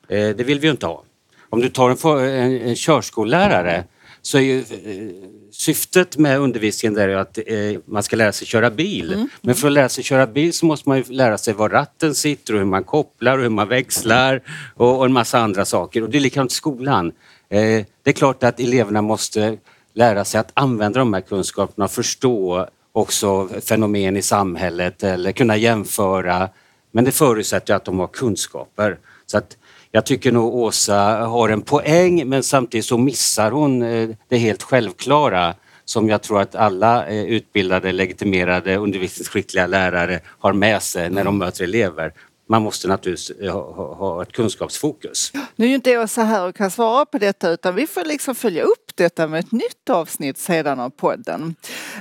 Eh, 0.09 0.29
det 0.29 0.45
vill 0.45 0.61
vi 0.61 0.67
ju 0.67 0.71
inte 0.71 0.87
ha. 0.87 1.03
Om 1.51 1.61
du 1.61 1.69
tar 1.69 1.91
en, 1.91 2.19
en, 2.19 2.61
en 2.61 2.77
körskollärare 2.77 3.85
så 4.23 4.39
är 4.39 4.43
ju 4.43 4.59
eh, 4.59 5.29
syftet 5.53 6.17
med 6.17 6.39
undervisningen 6.39 6.95
där 6.95 7.09
är 7.09 7.17
att 7.17 7.39
eh, 7.39 7.81
man 7.85 8.03
ska 8.03 8.17
lära 8.17 8.33
sig 8.33 8.47
köra 8.47 8.71
bil. 8.71 9.13
Mm. 9.13 9.29
Men 9.41 9.55
för 9.55 9.67
att 9.67 9.73
lära 9.73 9.89
sig 9.89 10.05
köra 10.05 10.27
bil 10.27 10.53
så 10.53 10.67
måste 10.67 10.89
man 10.89 11.05
lära 11.09 11.39
sig 11.39 11.55
var 11.55 11.69
ratten 11.69 12.15
sitter 12.15 12.55
och 12.55 12.59
hur 12.59 12.67
man 12.67 12.85
kopplar 12.85 13.37
och 13.37 13.43
hur 13.43 13.51
man 13.51 13.69
växlar 13.69 14.43
och, 14.75 14.99
och 14.99 15.05
en 15.05 15.13
massa 15.13 15.39
andra 15.39 15.65
saker. 15.65 16.03
Och 16.03 16.11
det 16.11 16.19
är 16.19 16.21
likadant 16.21 16.53
i 16.53 16.55
skolan. 16.55 17.13
Eh, 17.49 17.85
det 18.03 18.11
är 18.11 18.13
klart 18.13 18.43
att 18.43 18.61
eleverna 18.61 19.03
måste 19.03 19.59
lära 19.95 20.25
sig 20.25 20.41
att 20.41 20.51
använda 20.55 20.99
de 20.99 21.15
här 21.15 21.21
kunskaperna 21.21 21.85
och 21.85 21.91
förstå 21.91 22.69
också 22.93 23.49
fenomen 23.49 24.17
i 24.17 24.23
samhället 24.23 25.03
eller 25.03 25.33
kunna 25.33 25.57
jämföra. 25.57 26.49
Men 26.93 27.05
det 27.05 27.13
förutsätter 27.13 27.75
att 27.75 27.85
de 27.85 27.99
har 27.99 28.07
kunskaper. 28.07 28.99
Så 29.27 29.39
att 29.39 29.57
jag 29.97 30.07
tycker 30.07 30.33
nog 30.33 30.55
Åsa 30.55 30.95
har 31.27 31.49
en 31.49 31.63
poäng 31.63 32.29
men 32.29 32.43
samtidigt 32.43 32.87
så 32.87 32.99
missar 32.99 33.51
hon 33.51 33.83
eh, 33.83 34.09
det 34.29 34.37
helt 34.37 34.63
självklara 34.63 35.55
som 35.85 36.09
jag 36.09 36.23
tror 36.23 36.41
att 36.41 36.55
alla 36.55 37.07
eh, 37.07 37.25
utbildade, 37.25 37.93
legitimerade, 37.93 38.77
undervisningsskickliga 38.77 39.67
lärare 39.67 40.21
har 40.39 40.53
med 40.53 40.83
sig 40.83 41.11
när 41.11 41.25
de 41.25 41.39
möter 41.39 41.65
elever. 41.65 42.13
Man 42.49 42.63
måste 42.63 42.89
naturligtvis 42.89 43.31
eh, 43.41 43.53
ha, 43.53 43.95
ha 43.95 44.23
ett 44.23 44.33
kunskapsfokus. 44.33 45.33
Nu 45.57 45.65
är 45.65 45.69
ju 45.69 45.75
inte 45.75 45.99
Åsa 45.99 46.25
här 46.25 46.49
och 46.49 46.57
kan 46.57 46.71
svara 46.71 47.07
på 47.07 47.19
detta 47.19 47.51
utan 47.51 47.75
vi 47.75 47.87
får 47.87 48.05
liksom 48.05 48.35
följa 48.35 48.63
upp 48.63 48.91
detta 48.95 49.27
med 49.27 49.41
ett 49.41 49.53
nytt 49.53 49.91
avsnitt 49.91 50.39
sedan 50.39 50.81
av 50.81 50.91
podden. 50.91 51.55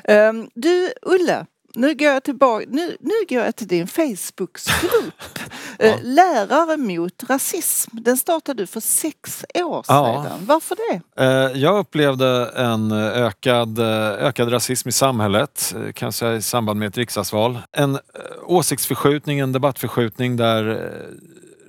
Ehm, 0.04 0.50
du 0.54 0.90
Ulle, 1.02 1.46
nu 1.76 1.96
går 1.96 2.08
jag 2.08 2.24
tillbaka, 2.24 2.66
nu, 2.70 2.98
nu 3.00 3.14
går 3.30 3.46
jag 3.46 3.56
till 3.56 3.68
din 3.68 3.88
Facebookgrupp 3.88 5.40
ja. 5.80 5.86
Eh, 5.86 5.96
lärare 6.02 6.78
mot 6.78 7.24
rasism. 7.30 7.98
Den 7.98 8.18
startade 8.18 8.64
du 8.64 8.68
för 8.68 8.80
sex 8.80 9.46
år 9.56 9.84
sedan. 9.84 10.46
Varför 10.46 10.76
det? 10.76 11.24
Eh, 11.24 11.62
jag 11.62 11.80
upplevde 11.80 12.52
en 12.56 12.92
ökad, 12.92 13.80
eh, 13.80 14.26
ökad 14.28 14.54
rasism 14.54 14.90
i 14.90 14.92
samhället, 14.92 15.76
kan 15.94 16.12
säga 16.12 16.36
i 16.36 16.42
samband 16.42 16.80
med 16.80 16.88
ett 16.88 16.98
riksdagsval. 16.98 17.60
En 17.72 18.00
åsiktsförskjutning, 18.46 19.40
en 19.40 19.52
debattförskjutning 19.52 20.38
där 20.38 20.92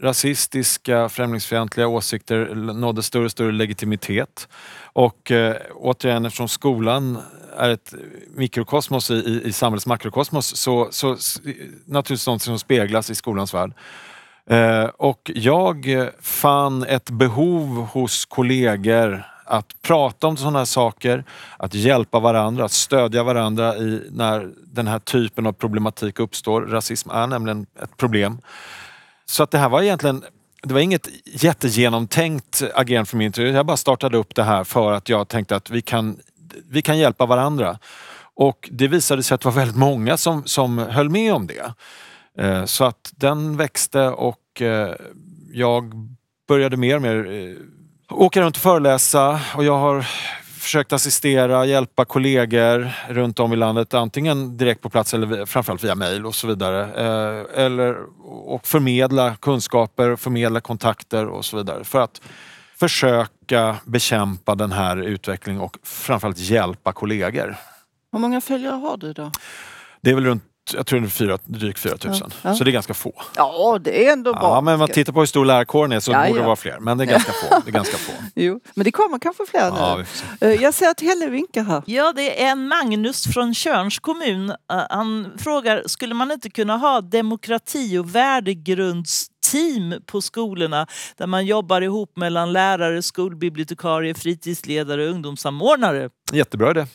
rasistiska, 0.00 1.08
främlingsfientliga 1.08 1.88
åsikter 1.88 2.54
nådde 2.54 3.02
större 3.02 3.24
och 3.24 3.30
större 3.30 3.52
legitimitet. 3.52 4.48
Och 4.92 5.30
eh, 5.30 5.56
återigen, 5.74 6.24
eftersom 6.26 6.48
skolan 6.48 7.18
är 7.56 7.70
ett 7.70 7.94
mikrokosmos 8.34 9.10
i, 9.10 9.42
i 9.44 9.52
samhällets 9.52 9.86
makrokosmos 9.86 10.56
så, 10.56 10.88
så 10.90 11.16
naturligtvis 11.84 12.26
något 12.26 12.42
som 12.42 12.58
speglas 12.58 13.10
i 13.10 13.14
skolans 13.14 13.54
värld. 13.54 13.72
Eh, 14.50 14.84
och 14.84 15.30
jag 15.34 16.08
fann 16.20 16.82
ett 16.82 17.10
behov 17.10 17.86
hos 17.92 18.24
kollegor 18.24 19.24
att 19.44 19.82
prata 19.82 20.26
om 20.26 20.36
sådana 20.36 20.58
här 20.58 20.64
saker, 20.64 21.24
att 21.56 21.74
hjälpa 21.74 22.20
varandra, 22.20 22.64
att 22.64 22.72
stödja 22.72 23.22
varandra 23.22 23.76
i, 23.76 24.02
när 24.10 24.50
den 24.64 24.86
här 24.86 24.98
typen 24.98 25.46
av 25.46 25.52
problematik 25.52 26.20
uppstår. 26.20 26.62
Rasism 26.62 27.10
är 27.10 27.26
nämligen 27.26 27.66
ett 27.82 27.96
problem. 27.96 28.40
Så 29.26 29.42
att 29.42 29.50
det 29.50 29.58
här 29.58 29.68
var 29.68 29.82
egentligen 29.82 30.24
det 30.62 30.74
var 30.74 30.80
inget 30.80 31.08
jättegenomtänkt 31.24 32.62
agerande 32.74 33.10
från 33.10 33.18
min 33.18 33.32
sida. 33.32 33.48
Jag 33.48 33.66
bara 33.66 33.76
startade 33.76 34.16
upp 34.16 34.34
det 34.34 34.42
här 34.42 34.64
för 34.64 34.92
att 34.92 35.08
jag 35.08 35.28
tänkte 35.28 35.56
att 35.56 35.70
vi 35.70 35.82
kan 35.82 36.18
vi 36.70 36.82
kan 36.82 36.98
hjälpa 36.98 37.26
varandra. 37.26 37.78
Och 38.36 38.68
det 38.72 38.88
visade 38.88 39.22
sig 39.22 39.34
att 39.34 39.40
det 39.40 39.48
var 39.48 39.56
väldigt 39.56 39.76
många 39.76 40.16
som, 40.16 40.44
som 40.44 40.78
höll 40.78 41.10
med 41.10 41.34
om 41.34 41.46
det. 41.46 41.72
Eh, 42.38 42.64
så 42.64 42.84
att 42.84 43.12
den 43.16 43.56
växte 43.56 44.08
och 44.08 44.62
eh, 44.62 44.94
jag 45.52 45.92
började 46.48 46.76
mer 46.76 46.96
och 46.96 47.02
mer 47.02 47.32
eh, 47.32 48.16
åka 48.16 48.40
runt 48.40 48.56
och 48.56 48.62
föreläsa 48.62 49.40
och 49.54 49.64
jag 49.64 49.78
har 49.78 50.06
försökt 50.60 50.92
assistera, 50.92 51.66
hjälpa 51.66 52.04
kollegor 52.04 52.90
runt 53.08 53.40
om 53.40 53.52
i 53.52 53.56
landet, 53.56 53.94
antingen 53.94 54.56
direkt 54.56 54.80
på 54.80 54.90
plats 54.90 55.14
eller 55.14 55.46
framförallt 55.46 55.84
via 55.84 55.94
mejl 55.94 56.26
och 56.26 56.34
så 56.34 56.46
vidare. 56.46 56.86
Eller, 57.54 57.96
och 58.26 58.66
förmedla 58.66 59.34
kunskaper, 59.34 60.16
förmedla 60.16 60.60
kontakter 60.60 61.26
och 61.26 61.44
så 61.44 61.56
vidare. 61.56 61.84
För 61.84 62.00
att 62.00 62.20
försöka 62.78 63.76
bekämpa 63.84 64.54
den 64.54 64.72
här 64.72 64.96
utvecklingen 64.96 65.62
och 65.62 65.76
framförallt 65.82 66.38
hjälpa 66.38 66.92
kollegor. 66.92 67.56
Hur 68.12 68.18
många 68.18 68.40
följare 68.40 68.74
har 68.74 68.96
du 68.96 69.12
då? 69.12 69.30
Det 70.00 70.10
är 70.10 70.14
väl 70.14 70.24
runt 70.24 70.44
jag 70.72 70.86
tror 70.86 71.00
det 71.00 71.06
är 71.06 71.08
fyra, 71.08 71.38
drygt 71.44 71.78
4 71.78 71.96
000. 72.04 72.14
Ja, 72.20 72.28
ja. 72.42 72.54
Så 72.54 72.64
det 72.64 72.70
är 72.70 72.72
ganska 72.72 72.94
få. 72.94 73.22
Ja, 73.36 73.78
det 73.80 74.06
är 74.06 74.12
ändå 74.12 74.32
bra. 74.32 74.42
Ja, 74.42 74.60
men 74.60 74.74
om 74.74 74.78
man 74.80 74.88
tittar 74.88 75.12
på 75.12 75.20
hur 75.20 75.26
stor 75.26 75.44
lärarkåren 75.44 75.92
är 75.92 76.00
så 76.00 76.12
ja, 76.12 76.26
borde 76.26 76.40
det 76.40 76.46
vara 76.46 76.56
fler. 76.56 76.78
Men 76.80 76.98
det 76.98 77.04
är 77.04 77.06
ganska 77.06 77.32
få. 77.32 77.60
Det 77.64 77.70
är 77.70 77.72
ganska 77.72 77.96
få. 77.96 78.12
jo, 78.34 78.60
men 78.74 78.84
det 78.84 78.92
kommer 78.92 79.18
kanske 79.18 79.46
fler 79.46 79.70
nu. 79.70 80.04
Eh, 80.40 80.62
jag 80.62 80.74
ser 80.74 80.88
att 80.88 81.00
Helle 81.00 81.26
vinkar 81.26 81.62
här. 81.62 81.82
Ja, 81.86 82.12
det 82.12 82.42
är 82.42 82.50
en 82.50 82.68
Magnus 82.68 83.24
från 83.26 83.54
Tjörns 83.54 83.98
kommun. 83.98 84.50
Eh, 84.50 84.56
han 84.90 85.32
frågar, 85.38 85.82
skulle 85.86 86.14
man 86.14 86.32
inte 86.32 86.50
kunna 86.50 86.76
ha 86.76 87.00
demokrati 87.00 87.98
och 87.98 88.14
värdegrunds 88.14 89.26
team 89.50 89.94
på 90.06 90.20
skolorna 90.20 90.86
där 91.16 91.26
man 91.26 91.46
jobbar 91.46 91.80
ihop 91.80 92.16
mellan 92.16 92.52
lärare, 92.52 93.02
skolbibliotekarie, 93.02 94.14
fritidsledare 94.14 95.04
och 95.04 95.10
ungdomssamordnare. 95.10 96.10
Jättebra 96.32 96.70
idé. 96.70 96.86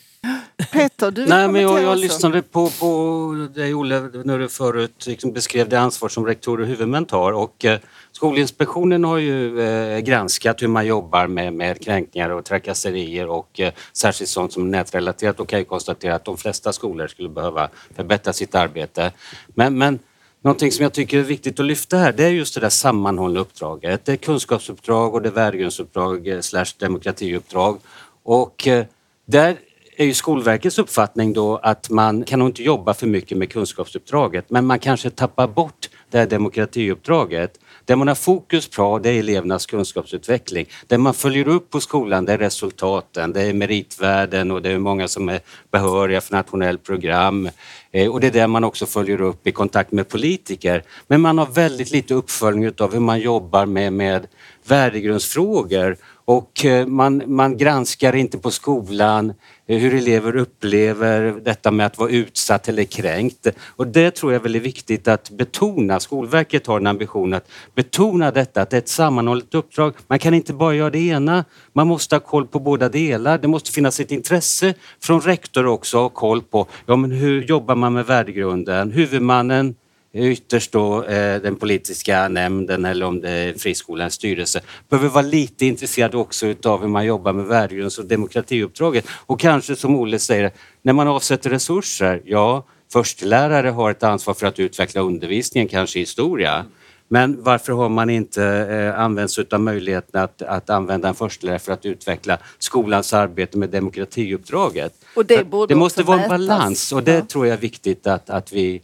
Peter, 0.72 1.12
du 1.12 1.26
Nej, 1.26 1.48
men 1.48 1.62
jag, 1.62 1.84
jag 1.84 1.98
lyssnade 1.98 2.42
på, 2.42 2.70
på 2.70 3.48
dig 3.56 3.74
Olle 3.76 4.00
när 4.00 4.40
du 4.40 4.50
förut 4.50 5.06
liksom 5.08 5.34
beskrev 5.34 5.70
det 5.70 5.80
ansvar 5.80 6.10
som 6.10 6.26
rektorer 6.26 6.62
och 6.62 6.68
huvudmän 6.68 7.06
tar 7.06 7.32
och 7.32 7.66
eh, 7.66 7.80
Skolinspektionen 8.12 9.04
har 9.04 9.18
ju 9.18 9.62
eh, 9.62 10.00
granskat 10.00 10.62
hur 10.62 10.68
man 10.68 10.86
jobbar 10.86 11.28
med, 11.28 11.54
med 11.54 11.84
kränkningar 11.84 12.30
och 12.30 12.46
trakasserier 12.46 13.30
och 13.30 13.60
eh, 13.60 13.74
särskilt 13.94 14.30
sånt 14.30 14.54
som 14.54 14.64
är 14.64 14.70
nätrelaterat 14.70 15.40
och 15.40 15.50
kan 15.50 15.60
ju 15.60 15.66
konstatera 15.66 16.16
att 16.16 16.26
de 16.26 16.38
flesta 16.38 16.74
skolor 16.74 17.08
skulle 17.08 17.30
behöva 17.30 17.70
förbättra 17.96 18.34
sitt 18.34 18.56
arbete. 18.56 19.12
Men, 19.48 19.78
men 19.78 20.00
Någonting 20.44 20.72
som 20.72 20.84
jag 20.84 20.94
tycker 20.94 21.20
är 21.20 21.24
viktigt 21.24 21.60
att 21.60 21.66
lyfta 21.66 21.98
här 21.98 22.14
det 22.14 22.24
är 22.24 22.30
just 22.30 22.56
det 22.56 22.62
där 22.62 22.70
sammanhållna 22.70 23.40
uppdraget. 23.40 24.06
Det 24.06 24.12
är 24.12 24.16
kunskapsuppdrag 24.16 25.14
och 25.14 25.22
det 25.22 25.30
är 25.30 25.34
värdegrundsuppdrag 25.34 26.28
eh, 26.28 26.40
slash 26.40 26.66
demokratiuppdrag. 26.78 27.80
Och 28.24 28.68
eh, 28.68 28.86
där 29.26 29.58
är 29.98 30.06
ju 30.06 30.14
Skolverkets 30.14 30.80
uppfattning 30.80 31.34
då 31.34 31.58
att 31.58 31.90
man 31.90 32.24
kan 32.24 32.40
nog 32.40 32.50
inte 32.50 32.64
jobba 32.64 32.94
för 32.94 33.08
mycket 33.08 33.38
med 33.38 33.50
kunskapsuppdraget 33.52 34.50
men 34.50 34.66
man 34.66 34.80
kanske 34.80 35.10
tappar 35.10 35.48
bort 35.48 35.90
det 36.10 36.18
här 36.18 36.28
demokratiuppdraget. 36.28 37.60
Det 37.86 37.96
man 37.96 38.08
har 38.08 38.16
fokus 38.16 38.68
på 38.68 39.00
det 39.00 39.10
är 39.10 39.20
elevernas 39.20 39.66
kunskapsutveckling. 39.66 40.66
Det 40.88 40.98
man 40.98 41.14
följer 41.14 41.48
upp 41.48 41.70
på 41.70 41.80
skolan 41.80 42.26
det 42.26 42.34
är 42.34 42.38
resultaten, 42.38 43.34
det 43.34 43.42
är 43.42 43.54
meritvärden 43.54 44.52
och 44.52 44.62
det 44.62 44.70
är 44.70 44.74
hur 44.74 44.80
många 44.80 45.08
som 45.08 45.30
är 45.30 45.40
behöriga 45.72 46.22
för 46.22 46.34
nationellt 46.34 46.84
program. 46.84 47.50
Eh, 47.92 48.12
och 48.12 48.20
det 48.20 48.28
är 48.28 48.32
det 48.32 48.48
man 48.48 48.64
också 48.64 48.86
följer 48.86 49.22
upp 49.22 49.48
i 49.48 49.52
kontakt 49.52 49.92
med 49.92 50.10
politiker. 50.10 50.84
Men 51.08 51.22
man 51.22 51.38
har 51.38 51.46
väldigt 51.46 51.92
lite 51.92 52.14
uppföljning 52.14 52.72
av 52.80 52.94
hur 52.94 53.00
man 53.00 53.20
jobbar 53.20 53.66
med, 53.66 53.94
med 53.94 54.28
värdegrundsfrågor 54.68 55.98
och 56.26 56.66
eh, 56.66 56.88
man, 56.88 57.24
man 57.28 57.58
granskar 57.58 58.16
inte 58.16 58.38
på 58.38 58.52
skolan 58.52 59.34
eh, 59.68 59.78
hur 59.78 59.96
elever 59.96 60.36
upplever 60.36 61.42
detta 61.44 61.72
med 61.72 61.86
att 61.86 61.98
vara 61.98 62.10
utsatt 62.10 62.68
eller 62.68 62.84
kränkt. 62.84 63.48
Och 63.66 63.88
det 63.88 64.12
tror 64.12 64.34
jag 64.34 64.40
väl 64.40 64.56
är 64.56 64.60
viktigt 64.60 65.08
att 65.08 65.30
betona. 65.30 66.00
Skolverket 66.00 66.68
har 66.68 66.80
en 66.80 66.88
ambition 66.88 67.34
att 67.34 67.48
betona 67.76 68.32
detta, 68.32 68.62
att 68.62 68.70
det 68.70 68.78
är 68.78 68.82
ett 68.82 68.88
sammanhållet 68.88 69.54
uppdrag. 69.54 69.94
Man 70.08 70.20
kan 70.20 70.34
inte 70.34 70.54
bara 70.54 70.76
göra 70.76 70.90
det 70.90 71.00
ena, 71.00 71.46
man 71.74 71.88
måste 71.88 72.16
ha 72.16 72.20
koll 72.20 72.48
på 72.48 72.60
båda 72.60 72.90
delar. 72.90 73.38
Det 73.38 73.48
måste 73.48 73.72
finnas 73.72 74.00
ett 74.00 74.12
intresse 74.12 74.74
från 75.02 75.22
rektor 75.22 75.66
också 75.66 75.98
att 75.98 76.02
ha 76.02 76.10
koll 76.10 76.42
på 76.42 76.68
ja, 76.86 76.96
men 76.96 77.12
hur 77.12 77.44
jobbar 77.44 77.76
man 77.76 77.94
med 77.94 78.06
värdegrunden. 78.06 78.92
Huvudmannen 78.92 79.76
ytterst 80.14 80.72
då 80.72 81.04
eh, 81.04 81.42
den 81.42 81.56
politiska 81.56 82.28
nämnden 82.28 82.86
eller 82.86 83.06
om 83.06 83.22
det 83.22 83.30
är 83.30 83.54
friskolans 83.54 84.14
styrelse 84.14 84.62
behöver 84.90 85.10
vara 85.10 85.26
lite 85.26 85.66
intresserad 85.66 86.16
också 86.16 86.48
utav 86.48 86.82
hur 86.82 86.88
man 86.88 87.06
jobbar 87.06 87.34
med 87.34 87.46
värdegrunds 87.46 87.98
och 87.98 88.06
demokratiuppdraget. 88.06 89.06
Och 89.10 89.40
kanske 89.40 89.76
som 89.76 89.96
Olle 89.96 90.20
säger, 90.20 90.52
när 90.82 90.94
man 90.94 91.08
avsätter 91.08 91.50
resurser, 91.50 92.22
ja, 92.26 92.66
förstelärare 92.94 93.70
har 93.70 93.92
ett 93.92 94.04
ansvar 94.04 94.34
för 94.34 94.48
att 94.48 94.60
utveckla 94.60 95.02
undervisningen, 95.02 95.68
kanske 95.68 96.00
historia. 96.00 96.66
Men 97.08 97.44
varför 97.44 97.74
har 97.74 97.90
man 97.90 98.10
inte 98.10 98.44
eh, 98.46 99.00
använt 99.00 99.32
sig 99.32 99.46
av 99.52 99.60
möjligheten 99.62 100.22
att, 100.22 100.42
att 100.42 100.70
använda 100.70 101.08
en 101.08 101.16
förstelärare 101.16 101.60
för 101.60 101.74
att 101.74 101.86
utveckla 101.86 102.38
skolans 102.60 103.14
arbete 103.14 103.58
med 103.58 103.70
demokratiuppdraget? 103.70 104.94
Och 105.16 105.26
det 105.26 105.46
det 105.68 105.76
måste 105.76 106.04
vara 106.04 106.18
en 106.18 106.30
mätas. 106.30 106.48
balans 106.48 106.92
och 106.92 107.04
det 107.04 107.14
Ja. 107.16 107.22
tror 107.26 107.48
jag 107.48 107.54
är 107.54 107.62
viktigt 107.62 108.08
att, 108.08 108.30
att 108.30 108.54
vi 108.54 108.82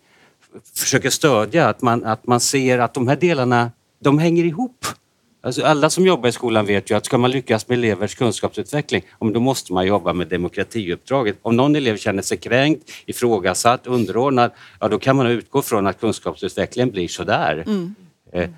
försöker 0.76 1.10
stödja, 1.10 1.70
att 1.70 1.82
man, 1.82 2.06
att 2.06 2.28
man 2.28 2.39
ser 2.39 2.80
att 2.80 2.93
de 2.93 3.08
här 3.08 3.15
delarna, 3.15 3.72
de 4.04 4.20
hänger 4.20 4.43
ihop. 4.43 4.86
Alltså 5.41 5.63
alla 5.63 5.89
som 5.89 6.06
jobbar 6.06 6.30
i 6.30 6.32
skolan 6.32 6.65
vet 6.65 6.91
ju 6.91 6.98
att 6.98 7.06
ska 7.06 7.17
man 7.17 7.32
lyckas 7.32 7.67
med 7.67 7.78
elevers 7.78 8.15
kunskapsutveckling, 8.15 9.02
då 9.20 9.39
måste 9.39 9.74
man 9.74 9.88
jobba 9.88 10.13
med 10.13 10.28
demokratiuppdraget. 10.28 11.38
Om 11.41 11.56
någon 11.56 11.76
elev 11.76 11.98
känner 11.98 12.22
sig 12.22 12.38
kränkt, 12.38 12.91
ifrågasatt, 13.06 13.88
underordnad, 13.88 14.52
ja 14.80 14.88
då 14.88 15.00
kan 15.00 15.15
man 15.15 15.28
utgå 15.28 15.62
från 15.62 15.88
att 15.88 16.00
kunskapsutvecklingen 16.00 16.91
blir 16.91 17.08
sådär. 17.08 17.63
Eh, 18.34 18.50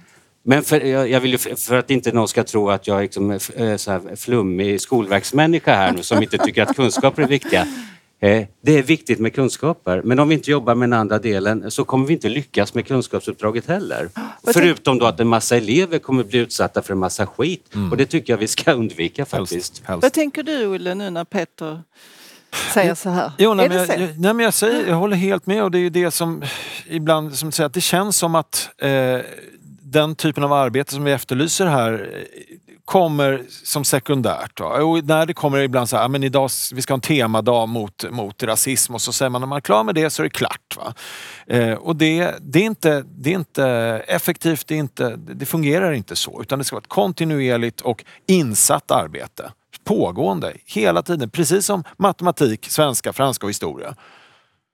Men 0.44 0.64
för, 0.64 0.82
jag 0.82 1.10
jag 1.10 1.20
vill 1.20 1.32
ju, 1.32 1.38
för 1.38 1.76
att 1.78 1.92
inte 1.92 2.12
någon 2.12 2.28
ska 2.28 2.44
tro 2.44 2.70
att 2.70 2.88
jag 2.88 2.98
är 2.98 3.02
liksom, 3.02 3.32
eh, 3.32 3.76
så 3.76 3.92
här 3.92 4.16
flummig 4.16 4.82
skolverksmänniska 4.82 5.76
här 5.76 5.92
nu 5.92 6.04
som 6.04 6.24
inte 6.24 6.38
tycker 6.38 6.64
att 6.64 6.76
kunskaper 6.76 7.22
är 7.24 7.28
viktiga. 7.28 7.68
Eh, 8.22 8.46
Det 8.62 8.78
är 8.78 8.84
viktigt 8.84 9.20
med 9.20 9.36
kunskaper, 9.36 10.02
men 10.06 10.20
om 10.20 10.28
vi 10.30 10.36
inte 10.36 10.52
jobbar 10.52 10.76
med 10.76 10.90
den 10.90 11.00
andra 11.00 11.20
delen 11.20 11.72
så 11.72 11.84
kommer 11.84 12.08
vi 12.08 12.14
inte 12.14 12.30
lyckas 12.30 12.74
med 12.74 12.88
kunskapsuppdraget 12.88 13.68
heller. 13.68 14.10
Vad 14.42 14.54
Förutom 14.56 15.00
då 15.00 15.06
att 15.06 15.20
en 15.20 15.28
massa 15.28 15.58
elever 15.58 16.00
kommer 16.00 16.24
bli 16.24 16.40
utsatta 16.40 16.82
för 16.82 16.94
en 16.94 17.00
massa 17.00 17.28
skit 17.28 17.66
och 17.92 17.98
det 17.98 18.06
tycker 18.06 18.34
jag 18.34 18.38
vi 18.38 18.48
ska 18.48 18.72
undvika 18.74 19.26
faktiskt. 19.26 19.54
Helst, 19.54 19.82
helst. 19.86 20.04
Vad 20.04 20.14
tänker 20.14 20.44
du 20.44 20.68
Olle 20.68 20.96
nu 20.96 21.10
när 21.10 21.26
Peter 21.26 21.82
säger 22.74 22.96
så 22.96 23.10
här? 23.10 23.32
Jo, 23.38 23.54
nej, 23.54 23.70
men 23.70 23.78
jag- 23.78 24.00
nej, 24.00 24.34
men 24.34 24.40
jag, 24.40 24.54
säger, 24.54 24.88
jag 24.88 24.96
håller 24.96 25.16
helt 25.18 25.46
med 25.46 25.64
och 25.64 25.72
det 25.72 25.78
är 25.78 25.82
ju 25.82 25.90
det 25.90 26.12
som 26.12 26.44
ibland 26.88 27.36
som 27.36 27.52
säger 27.52 27.66
att 27.68 27.74
det 27.74 27.82
känns 27.82 28.18
som 28.18 28.36
att 28.36 28.70
eh, 28.78 29.18
den 29.82 30.16
typen 30.16 30.44
av 30.44 30.54
arbete 30.54 30.94
som 30.94 31.04
vi 31.04 31.12
efterlyser 31.12 31.66
här 31.66 32.10
eh, 32.14 32.69
kommer 32.89 33.45
som 33.63 33.84
sekundärt. 33.84 34.58
Då. 34.58 34.65
Och 34.65 35.04
när 35.06 35.25
det 35.25 35.34
kommer 35.34 35.60
ibland 35.60 35.89
så 35.89 35.97
här, 35.97 36.06
ah, 36.06 36.08
men 36.08 36.23
idag 36.23 36.49
vi 36.73 36.82
ska 36.82 36.93
ha 36.93 36.97
en 36.97 37.02
temadag 37.02 37.69
mot, 37.69 38.12
mot 38.12 38.43
rasism 38.43 38.93
och 38.93 39.02
så 39.02 39.13
säger 39.13 39.30
man 39.30 39.41
när 39.41 39.47
man 39.47 39.56
är 39.56 39.62
klar 39.62 39.84
med 39.84 39.95
det 39.95 40.10
så 40.10 40.21
är 40.21 40.23
det 40.23 40.30
klart. 40.30 40.78
Va? 40.78 40.93
Eh, 41.47 41.73
och 41.73 41.95
det, 41.95 42.36
det, 42.41 42.60
är 42.60 42.63
inte, 42.63 43.04
det 43.17 43.30
är 43.30 43.36
inte 43.36 43.65
effektivt, 44.08 44.67
det, 44.67 44.75
är 44.75 44.80
inte, 44.80 45.15
det 45.15 45.45
fungerar 45.45 45.91
inte 45.91 46.15
så 46.15 46.41
utan 46.41 46.60
det 46.60 46.65
ska 46.65 46.75
vara 46.75 46.82
ett 46.82 46.88
kontinuerligt 46.88 47.82
och 47.82 48.04
insatt 48.28 48.91
arbete 48.91 49.52
pågående 49.84 50.54
hela 50.65 51.02
tiden, 51.02 51.30
precis 51.30 51.65
som 51.65 51.84
matematik, 51.97 52.65
svenska, 52.69 53.13
franska 53.13 53.45
och 53.45 53.49
historia. 53.49 53.95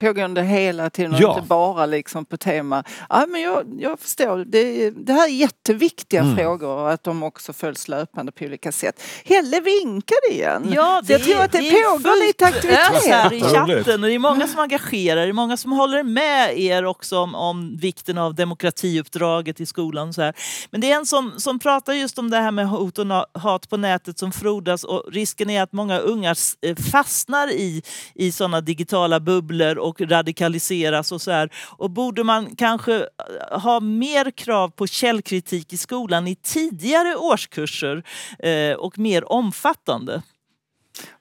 Pågående 0.02 0.42
hela 0.42 0.90
tiden 0.90 1.14
och 1.14 1.22
Ja. 1.22 1.36
inte 1.36 1.48
bara 1.48 1.86
liksom 1.86 2.26
på 2.26 2.38
tema. 2.38 2.84
Ja, 3.10 3.26
men 3.30 3.42
jag, 3.42 3.64
jag 3.80 4.00
förstår, 4.00 4.46
det, 4.46 4.90
det 4.90 5.14
här 5.14 5.26
är 5.28 5.32
jätteviktiga 5.32 6.22
Mm. 6.22 6.36
frågor 6.38 6.70
och 6.70 6.92
att 6.92 7.04
de 7.04 7.24
också 7.24 7.54
följs 7.54 7.88
löpande 7.88 8.32
på 8.32 8.46
olika 8.46 8.72
sätt. 8.72 9.02
Helle 9.26 9.60
vinkade 9.60 10.28
igen. 10.32 10.72
Ja, 10.76 11.02
Så 11.06 11.12
jag 11.14 11.24
tror 11.24 11.42
att 11.42 11.52
det, 11.52 11.58
pågår 11.60 12.00
fullt 12.00 12.28
lite 12.28 12.46
här 12.46 12.52
i 12.54 12.56
aktivitet. 12.56 13.32
Roligt. 13.32 13.46
chatten 13.86 14.04
och 14.04 14.10
det 14.10 14.16
är 14.16 14.20
många 14.20 14.48
som 14.48 14.60
engagerar, 14.60 15.22
det 15.22 15.28
är 15.28 15.34
många 15.34 15.58
som 15.58 15.72
håller 15.72 16.04
med 16.04 16.60
er 16.60 16.86
också 16.86 17.18
om, 17.20 17.36
om 17.36 17.78
vikten 17.78 18.18
av 18.18 18.36
demokratiuppdraget 18.36 19.62
i 19.62 19.66
skolan. 19.66 20.08
och 20.10 20.16
Så 20.16 20.22
här. 20.22 20.34
Men 20.72 20.82
det 20.82 20.92
är 20.92 20.96
en 20.96 21.06
som, 21.06 21.34
som 21.38 21.60
pratar 21.60 21.94
just 21.94 22.18
om 22.20 22.30
det 22.30 22.38
här 22.38 22.52
med 22.52 22.68
hot 22.70 22.98
och 23.00 23.06
hat 23.34 23.70
på 23.70 23.78
nätet 23.78 24.20
som 24.20 24.32
frodas 24.32 24.84
och 24.84 25.04
risken 25.12 25.50
är 25.50 25.62
att 25.64 25.74
många 25.74 25.98
unga 26.00 26.36
eh, 26.62 26.76
fastnar 26.92 27.48
i, 27.52 27.82
i 28.16 28.32
sådana 28.32 28.62
digitala 28.62 29.20
bubblor 29.20 29.78
och 29.86 30.02
radikaliseras 30.02 31.12
och 31.12 31.22
så 31.22 31.32
här. 31.32 31.50
Och 31.78 31.90
borde 31.90 32.24
man 32.24 32.56
kanske 32.56 32.96
eh, 32.96 33.60
ha 33.60 33.80
mer 33.80 34.32
krav 34.32 34.70
på 34.70 34.88
källkritik 34.88 35.74
i 35.74 35.78
skolan 35.78 36.28
i 36.28 36.36
tidigare 36.36 37.16
årskurser 37.16 38.04
eh, 38.40 38.74
och 38.74 39.00
mer 39.00 39.32
omfattande? 39.32 40.22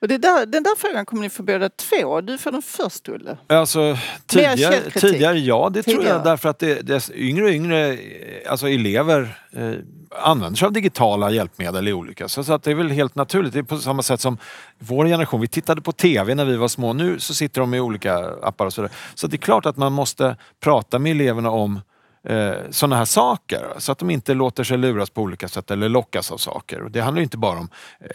Och 0.01 0.09
där, 0.09 0.47
den 0.47 0.63
där 0.63 0.77
frågan 0.77 1.07
kommer 1.07 1.23
ni 1.23 1.31
få 1.31 1.43
båda 1.43 1.69
två. 1.69 2.21
Du 2.21 2.39
får 2.39 2.51
den 2.53 2.63
först 2.63 3.09
Olle. 3.09 3.37
Alltså, 3.47 3.97
tidigare, 4.27 4.91
tidigare 4.91 5.39
ja, 5.39 5.71
det 5.73 5.83
tror 5.83 5.95
Tidigare. 5.95 6.17
jag 6.17 6.25
därför 6.25 6.49
att 6.49 6.59
det, 6.59 6.75
det 6.75 7.11
yngre 7.15 7.45
och 7.45 7.51
yngre 7.51 7.93
eh, 7.93 7.99
alltså 8.51 8.69
elever 8.69 9.39
eh, 9.53 9.73
använder 10.19 10.57
sig 10.57 10.67
av 10.67 10.73
digitala 10.73 11.31
hjälpmedel 11.31 11.89
i 11.89 11.93
olika. 11.93 12.29
Så, 12.29 12.45
så 12.45 12.53
att 12.53 12.63
det 12.63 12.71
är 12.71 12.75
väl 12.75 12.91
helt 12.91 13.15
naturligt. 13.15 13.53
Det 13.53 13.59
är 13.59 13.63
på 13.63 13.79
samma 13.79 14.03
sätt 14.03 14.21
som 14.21 14.39
vår 14.79 15.07
generation, 15.07 15.41
vi 15.41 15.49
tittade 15.49 15.81
på 15.81 15.93
TV 15.93 16.35
när 16.35 16.45
vi 16.45 16.57
var 16.57 16.69
små. 16.69 16.93
Nu 16.93 17.21
så 17.21 17.35
sitter 17.35 17.61
de 17.61 17.75
i 17.75 17.81
olika 17.81 18.17
appar 18.43 18.67
och 18.67 18.73
sådär. 18.73 18.91
Så 19.15 19.27
det 19.27 19.37
är 19.37 19.39
klart 19.39 19.67
att 19.67 19.77
man 19.77 19.93
måste 19.93 20.37
prata 20.61 20.99
med 20.99 21.11
eleverna 21.11 21.51
om 21.51 21.81
eh, 22.25 22.53
sådana 22.71 22.97
här 22.97 23.05
saker. 23.05 23.75
Så 23.79 23.93
att 23.93 23.99
de 23.99 24.11
inte 24.11 24.35
låter 24.35 24.65
sig 24.65 24.79
luras 24.79 25.11
på 25.11 25.23
olika 25.23 25.49
sätt 25.49 25.71
eller 25.71 25.89
lockas 25.89 26.33
av 26.33 26.37
saker. 26.37 26.83
Och 26.83 26.91
det 26.91 27.01
handlar 27.01 27.21
ju 27.21 27.25
inte 27.25 27.39
bara 27.39 27.59
om 27.59 27.69
eh, 28.01 28.07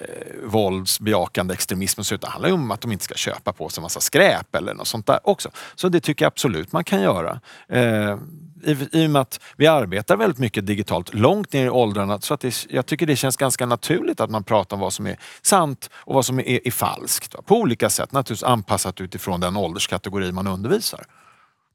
våldsbejakande 0.43 1.53
extremism 1.53 2.01
utan 2.01 2.17
det 2.19 2.27
handlar 2.27 2.49
ju 2.49 2.55
om 2.55 2.71
att 2.71 2.81
de 2.81 2.91
inte 2.91 3.03
ska 3.03 3.15
köpa 3.15 3.53
på 3.53 3.69
sig 3.69 3.81
massa 3.81 3.99
skräp 3.99 4.55
eller 4.55 4.73
något 4.73 4.87
sånt 4.87 5.07
där 5.07 5.19
också. 5.23 5.49
Så 5.75 5.89
det 5.89 5.99
tycker 5.99 6.25
jag 6.25 6.31
absolut 6.31 6.71
man 6.71 6.83
kan 6.83 7.01
göra. 7.01 7.39
Eh, 7.67 8.17
i, 8.63 8.87
I 8.91 9.05
och 9.07 9.09
med 9.09 9.21
att 9.21 9.39
vi 9.57 9.67
arbetar 9.67 10.17
väldigt 10.17 10.39
mycket 10.39 10.65
digitalt 10.65 11.13
långt 11.13 11.53
ner 11.53 11.65
i 11.65 11.69
åldrarna 11.69 12.21
så 12.21 12.33
att 12.33 12.39
det, 12.39 12.65
jag 12.69 12.85
tycker 12.85 13.05
det 13.05 13.15
känns 13.15 13.37
ganska 13.37 13.65
naturligt 13.65 14.19
att 14.19 14.29
man 14.29 14.43
pratar 14.43 14.75
om 14.75 14.81
vad 14.81 14.93
som 14.93 15.07
är 15.07 15.17
sant 15.41 15.89
och 15.93 16.15
vad 16.15 16.25
som 16.25 16.39
är, 16.39 16.67
är 16.67 16.71
falskt. 16.71 17.35
På 17.45 17.55
olika 17.55 17.89
sätt, 17.89 18.11
naturligtvis 18.11 18.43
anpassat 18.43 19.01
utifrån 19.01 19.39
den 19.39 19.57
ålderskategori 19.57 20.31
man 20.31 20.47
undervisar. 20.47 21.05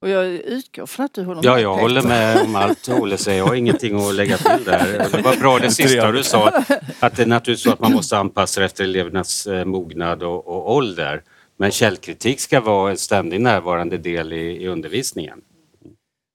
Och 0.05 0.11
jag 0.11 0.27
utgår 0.27 0.87
från 0.87 1.07
att 1.07 1.15
du 1.15 1.23
håller 1.25 1.41
Ja, 1.45 1.53
med 1.55 1.63
jag 1.63 1.75
Peter. 1.75 1.83
håller 1.83 2.03
med 2.03 2.41
om 2.43 2.57
allt 2.57 2.89
Olle 2.89 3.17
säger. 3.19 3.39
Jag 3.39 3.47
har 3.47 3.55
ingenting 3.55 4.09
att 4.09 4.15
lägga 4.15 4.37
till 4.37 4.65
där. 4.65 5.09
Det 5.13 5.23
var 5.23 5.37
bra 5.37 5.59
det 5.59 5.71
sista 5.71 6.13
du 6.13 6.23
sa, 6.23 6.53
att 7.01 7.17
det 7.17 7.23
är 7.23 7.27
naturligtvis 7.27 7.63
så 7.65 7.73
att 7.73 7.81
man 7.81 7.93
måste 7.93 8.19
anpassa 8.19 8.61
det 8.61 8.67
efter 8.67 8.85
elevernas 8.85 9.47
eh, 9.47 9.65
mognad 9.65 10.23
och, 10.23 10.47
och 10.49 10.75
ålder. 10.75 11.23
Men 11.59 11.71
källkritik 11.71 12.41
ska 12.41 12.61
vara 12.61 12.91
en 12.91 12.97
ständigt 12.97 13.41
närvarande 13.41 13.99
del 13.99 14.33
i, 14.33 14.63
i 14.63 14.67
undervisningen. 14.69 15.39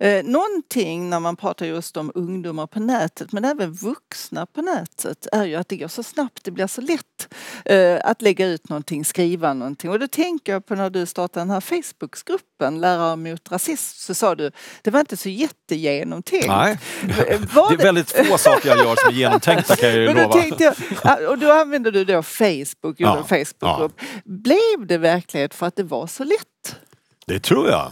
Eh, 0.01 0.23
någonting 0.23 1.09
när 1.09 1.19
man 1.19 1.35
pratar 1.35 1.65
just 1.65 1.97
om 1.97 2.11
ungdomar 2.15 2.67
på 2.67 2.79
nätet 2.79 3.31
men 3.31 3.45
även 3.45 3.73
vuxna 3.73 4.45
på 4.45 4.61
nätet 4.61 5.27
är 5.31 5.45
ju 5.45 5.55
att 5.55 5.69
det 5.69 5.77
går 5.77 5.87
så 5.87 6.03
snabbt, 6.03 6.43
det 6.43 6.51
blir 6.51 6.67
så 6.67 6.81
lätt 6.81 7.33
eh, 7.65 7.99
att 8.03 8.21
lägga 8.21 8.45
ut 8.45 8.69
någonting, 8.69 9.05
skriva 9.05 9.53
någonting. 9.53 9.89
Och 9.89 9.99
då 9.99 10.07
tänker 10.07 10.51
jag 10.51 10.65
på 10.65 10.75
när 10.75 10.89
du 10.89 11.05
startade 11.05 11.41
den 11.41 11.49
här 11.49 11.61
Facebookgruppen 11.61 12.81
Lärare 12.81 13.15
mot 13.15 13.51
rasism 13.51 13.97
så 13.99 14.13
sa 14.13 14.35
du 14.35 14.51
det 14.81 14.91
var 14.91 14.99
inte 14.99 15.17
så 15.17 15.29
jättegenomtänkt. 15.29 16.47
Nej, 16.47 16.79
Eh, 17.27 17.39
Var 17.53 17.69
det 17.69 17.75
är 17.75 17.83
väldigt 17.85 18.11
få 18.11 18.37
saker 18.37 18.69
jag 18.69 18.77
gör 18.77 18.95
som 18.95 19.09
är 19.09 19.17
genomtänkta 19.17 19.75
kan 19.75 19.89
jag 19.89 19.97
ju 19.97 20.07
lova. 20.13 20.33
tänkte 20.33 20.63
jag, 20.63 20.75
ja, 21.03 21.29
och 21.29 21.37
då 21.37 21.51
använde 21.51 21.91
du 21.91 22.05
då 22.05 22.23
Facebook, 22.23 22.95
Ja, 22.97 23.17
en 23.17 23.23
Facebookgrupp. 23.45 24.01
Blev 24.25 24.87
det 24.87 24.97
verklighet 24.97 25.53
för 25.53 25.65
att 25.65 25.75
det 25.75 25.83
var 25.83 26.07
så 26.07 26.23
lätt? 26.23 26.75
Det 27.25 27.39
tror 27.39 27.69
jag. 27.69 27.91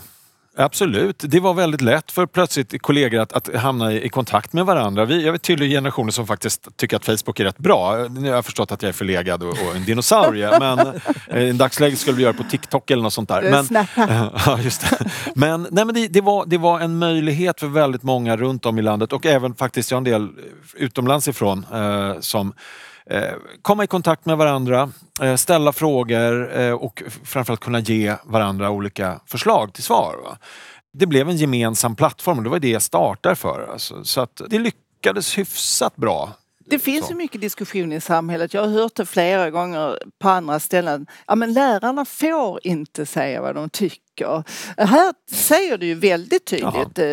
Absolut. 0.58 1.24
Det 1.28 1.40
var 1.40 1.54
väldigt 1.54 1.82
lätt 1.82 2.12
för 2.12 2.26
plötsligt 2.26 2.82
kollegor 2.82 3.20
att, 3.20 3.34
att 3.34 3.56
hamna 3.56 3.94
i, 3.94 4.06
i 4.06 4.10
kontakt 4.10 4.54
med 4.54 4.66
varandra. 4.66 5.06
Vi, 5.06 5.26
jag 5.26 5.42
tydligen 5.42 5.72
generationer 5.72 6.12
som 6.12 6.28
faktiskt 6.28 6.78
tycker 6.78 6.96
att 6.96 7.06
Facebook 7.06 7.40
är 7.40 7.44
rätt 7.44 7.58
bra. 7.58 8.08
Nu 8.10 8.30
har 8.30 8.36
jag 8.36 8.46
förstått 8.46 8.72
att 8.72 8.82
jag 8.82 8.90
är 8.90 8.94
förlegad 8.94 9.44
och, 9.44 9.50
och 9.50 9.76
en 9.76 9.86
dinosaurie 9.86 10.60
men 10.60 10.80
eh, 11.28 11.44
i 11.44 11.52
dagsläget 11.52 12.00
skulle 12.00 12.18
vi 12.18 12.24
göra 12.24 12.34
på 12.34 12.44
TikTok 12.44 12.92
eller 12.92 13.04
något 13.04 13.14
sånt 13.14 13.30
där. 13.30 13.42
Men, 13.42 13.86
ja, 14.46 14.60
just 14.62 14.90
det. 14.90 15.10
Men, 15.36 15.68
nej, 15.72 15.86
men 15.86 15.96
det, 15.96 16.08
det, 16.08 16.22
var, 16.22 16.46
det 16.46 16.58
var 16.58 16.80
en 16.80 16.98
möjlighet 16.98 17.60
för 17.60 17.68
väldigt 17.68 18.04
många 18.04 18.38
runt 18.38 18.66
om 18.66 18.80
i 18.80 18.82
landet 18.82 19.14
och 19.14 19.26
även 19.26 19.56
faktiskt 19.56 19.92
jag 19.92 19.96
har 19.96 20.00
en 20.00 20.04
del 20.04 20.30
utomlands 20.74 21.28
ifrån 21.28 21.66
eh, 21.74 22.20
som 22.20 22.54
Eh, 23.10 23.34
komma 23.62 23.84
i 23.84 23.88
kontakt 23.88 24.26
med 24.26 24.38
varandra, 24.38 24.92
eh, 25.22 25.36
ställa 25.36 25.74
frågor 25.74 26.60
eh, 26.60 26.72
och 26.72 27.04
framförallt 27.24 27.60
kunna 27.60 27.80
ge 27.80 28.16
varandra 28.24 28.70
olika 28.70 29.20
förslag 29.26 29.74
till 29.74 29.84
svar. 29.84 30.16
Va? 30.24 30.38
Det 30.94 31.06
blev 31.06 31.30
en 31.30 31.38
gemensam 31.38 31.96
plattform 31.96 32.38
och 32.38 32.44
det 32.44 32.50
var 32.50 32.60
det 32.60 32.70
jag 32.70 32.82
startade 32.82 33.36
för. 33.36 33.70
Alltså, 33.72 34.04
så 34.04 34.22
att 34.22 34.42
det 34.50 34.60
lyckades 34.60 35.38
hyfsat 35.38 35.96
bra. 35.96 36.34
Det 36.70 36.80
finns 36.80 37.06
Så. 37.06 37.12
ju 37.12 37.18
mycket 37.18 37.42
diskussion 37.42 37.94
i 37.94 38.02
samhället. 38.02 38.54
Jag 38.54 38.62
har 38.62 38.70
hört 38.70 38.96
det 38.96 39.06
flera 39.06 39.50
gånger 39.50 40.00
på 40.20 40.30
andra 40.30 40.60
ställen. 40.60 41.08
Ja, 41.28 41.36
men 41.36 41.54
lärarna 41.54 42.06
får 42.06 42.60
inte 42.64 43.06
säga 43.06 43.42
vad 43.42 43.56
de 43.56 43.70
tycker. 43.70 44.44
Här 44.78 45.14
säger 45.32 45.78
du 45.78 45.86
ju 45.86 45.96
väldigt 45.96 46.46
tydligt 46.46 47.00
eh, 47.00 47.06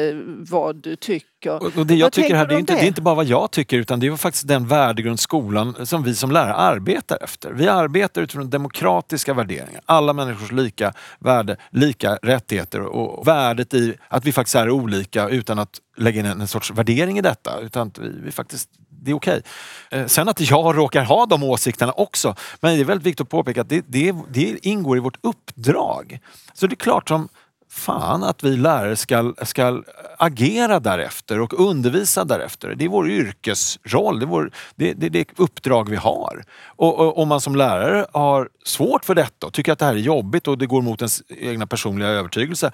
vad 0.50 0.76
du 0.76 0.96
tycker. 0.96 1.54
Och, 1.62 1.78
och 1.78 1.86
det 1.86 1.94
jag 1.94 2.06
Vad 2.06 2.12
tycker 2.12 2.34
här, 2.34 2.46
det 2.46 2.54
är, 2.54 2.58
inte, 2.58 2.74
det 2.74 2.80
är 2.80 2.86
inte 2.86 3.02
bara 3.02 3.14
vad 3.14 3.24
jag 3.24 3.50
tycker 3.50 3.76
utan 3.76 4.00
det 4.00 4.06
är 4.06 4.16
faktiskt 4.16 4.48
den 4.48 4.68
värdegrund 4.68 5.20
skolan 5.20 5.86
som 5.86 6.02
vi 6.02 6.14
som 6.14 6.30
lärare 6.30 6.54
arbetar 6.54 7.18
efter. 7.24 7.52
Vi 7.52 7.68
arbetar 7.68 8.22
utifrån 8.22 8.50
demokratiska 8.50 9.34
värderingar. 9.34 9.82
Alla 9.86 10.12
människors 10.12 10.52
lika 10.52 10.92
värde, 11.18 11.56
lika 11.70 12.18
rättigheter 12.22 12.80
och 12.80 13.28
värdet 13.28 13.74
i 13.74 13.94
att 14.08 14.24
vi 14.24 14.32
faktiskt 14.32 14.54
är 14.54 14.70
olika 14.70 15.28
utan 15.28 15.58
att 15.58 15.80
lägga 15.96 16.20
in 16.20 16.26
en, 16.26 16.48
sorts 16.48 16.70
värdering 16.70 17.18
i 17.18 17.22
detta. 17.22 17.60
Utan 17.60 17.92
vi, 18.00 18.08
vi 18.24 18.30
faktiskt 18.32 18.68
det 19.04 19.10
är 19.10 19.14
okej. 19.14 19.42
Okay. 19.90 20.08
Sen 20.08 20.28
att 20.28 20.40
jag 20.40 20.78
råkar 20.78 21.04
ha 21.04 21.26
de 21.26 21.42
åsikterna 21.42 21.92
också. 21.92 22.34
Men 22.60 22.74
det 22.74 22.80
är 22.80 22.84
väldigt 22.84 23.06
viktigt 23.06 23.20
att 23.20 23.28
påpeka 23.28 23.60
att 23.60 23.68
det, 23.68 23.84
det, 23.88 24.14
det 24.28 24.66
ingår 24.66 24.96
i 24.96 25.00
vårt 25.00 25.18
uppdrag. 25.20 26.18
Så 26.54 26.66
det 26.66 26.74
är 26.74 26.76
klart 26.76 27.08
som 27.08 27.28
fan 27.70 28.24
att 28.24 28.44
vi 28.44 28.56
lärare 28.56 28.96
ska, 28.96 29.34
ska 29.42 29.82
agera 30.18 30.80
därefter 30.80 31.40
och 31.40 31.60
undervisa 31.60 32.24
därefter. 32.24 32.74
Det 32.74 32.84
är 32.84 32.88
vår 32.88 33.10
yrkesroll, 33.10 34.18
det 34.18 34.24
är, 34.24 34.26
vår, 34.26 34.50
det, 34.74 34.92
det, 34.92 35.08
det 35.08 35.26
uppdrag 35.36 35.88
vi 35.88 35.96
har. 35.96 36.44
Och, 36.66 36.98
och 36.98 37.18
om 37.18 37.28
man 37.28 37.40
som 37.40 37.56
lärare 37.56 38.06
har 38.12 38.48
svårt 38.64 39.04
för 39.04 39.14
detta 39.14 39.46
och 39.46 39.52
tycker 39.52 39.72
att 39.72 39.78
det 39.78 39.84
här 39.84 39.94
är 39.94 39.98
jobbigt 39.98 40.48
och 40.48 40.58
det 40.58 40.66
går 40.66 40.82
mot 40.82 41.00
ens 41.00 41.22
egna 41.28 41.66
personliga 41.66 42.08
övertygelse 42.08 42.72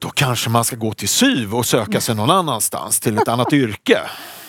då 0.00 0.10
kanske 0.10 0.50
man 0.50 0.64
ska 0.64 0.76
gå 0.76 0.92
till 0.92 1.08
SYV 1.08 1.54
och 1.54 1.66
söka 1.66 2.00
sig 2.00 2.14
någon 2.14 2.30
annanstans 2.30 3.00
till 3.00 3.18
ett 3.18 3.28
annat 3.28 3.52
yrke. 3.52 3.98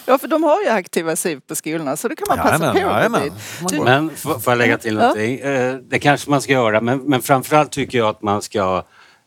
Ja, 0.09 0.17
för 0.17 0.27
de 0.27 0.43
har 0.43 0.61
ju 0.61 0.67
aktiva 0.69 1.15
SYV 1.15 1.39
på 1.47 1.55
skolorna 1.55 1.97
så 1.97 2.07
det 2.07 2.15
kan 2.15 2.25
man 2.29 2.37
passa 2.37 2.77
Jajamän, 2.77 3.21
på. 3.29 3.33
Man 3.63 3.71
Du- 3.71 3.77
går. 3.77 3.85
Men 3.85 4.09
får 4.15 4.39
får 4.39 4.51
jag 4.51 4.57
lägga 4.57 4.77
till 4.77 4.93
Ja. 4.95 4.99
någonting? 5.01 5.39
Eh, 5.39 5.75
Det 5.75 5.99
kanske 5.99 6.29
man 6.29 6.41
ska 6.41 6.53
göra, 6.53 6.81
men, 6.81 6.97
men 6.99 7.21
framförallt 7.21 7.71
tycker 7.71 7.97
jag 7.97 8.07
att 8.09 8.21
man 8.21 8.41
ska 8.41 8.83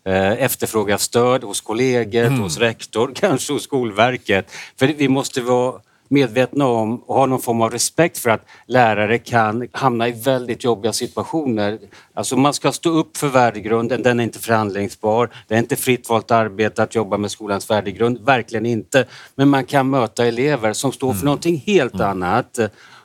eh, 0.07 0.33
efterfråga 0.43 0.99
stöd 0.99 1.45
hos 1.45 1.61
kollegor, 1.61 2.29
hos 2.31 2.59
rektor, 2.59 3.13
kanske 3.15 3.53
hos 3.53 3.63
Skolverket. 3.63 4.53
För 4.79 4.87
vi 4.87 5.09
måste 5.09 5.41
vara 5.41 5.81
medvetna 6.13 6.67
om 6.67 6.99
och 6.99 7.15
ha 7.15 7.27
någon 7.27 7.43
form 7.43 7.63
av 7.63 7.71
respekt 7.71 8.19
för 8.19 8.31
att 8.31 8.47
lärare 8.67 9.19
kan 9.19 9.69
hamna 9.73 10.09
i 10.09 10.13
väldigt 10.13 10.65
jobbiga 10.65 10.93
situationer. 10.93 11.79
Alltså 12.15 12.37
man 12.37 12.55
ska 12.55 12.73
stå 12.73 12.91
upp 12.91 13.17
för 13.17 13.29
värdegrunden, 13.29 14.03
den 14.03 14.21
är 14.21 14.25
inte 14.25 14.39
förhandlingsbar. 14.39 15.31
Det 15.49 15.55
är 15.55 15.59
inte 15.59 15.77
fritt 15.77 16.09
valt 16.09 16.31
arbete 16.31 16.83
att 16.83 16.95
jobba 16.95 17.17
med 17.17 17.31
skolans 17.31 17.71
värdegrund, 17.71 18.19
verkligen 18.21 18.67
inte. 18.67 19.05
Men 19.35 19.49
man 19.49 19.65
kan 19.65 19.91
möta 19.91 20.27
elever 20.27 20.73
som 20.73 20.93
står 20.93 21.15
för 21.15 21.25
någonting 21.25 21.63
helt 21.67 22.01
annat 22.01 22.59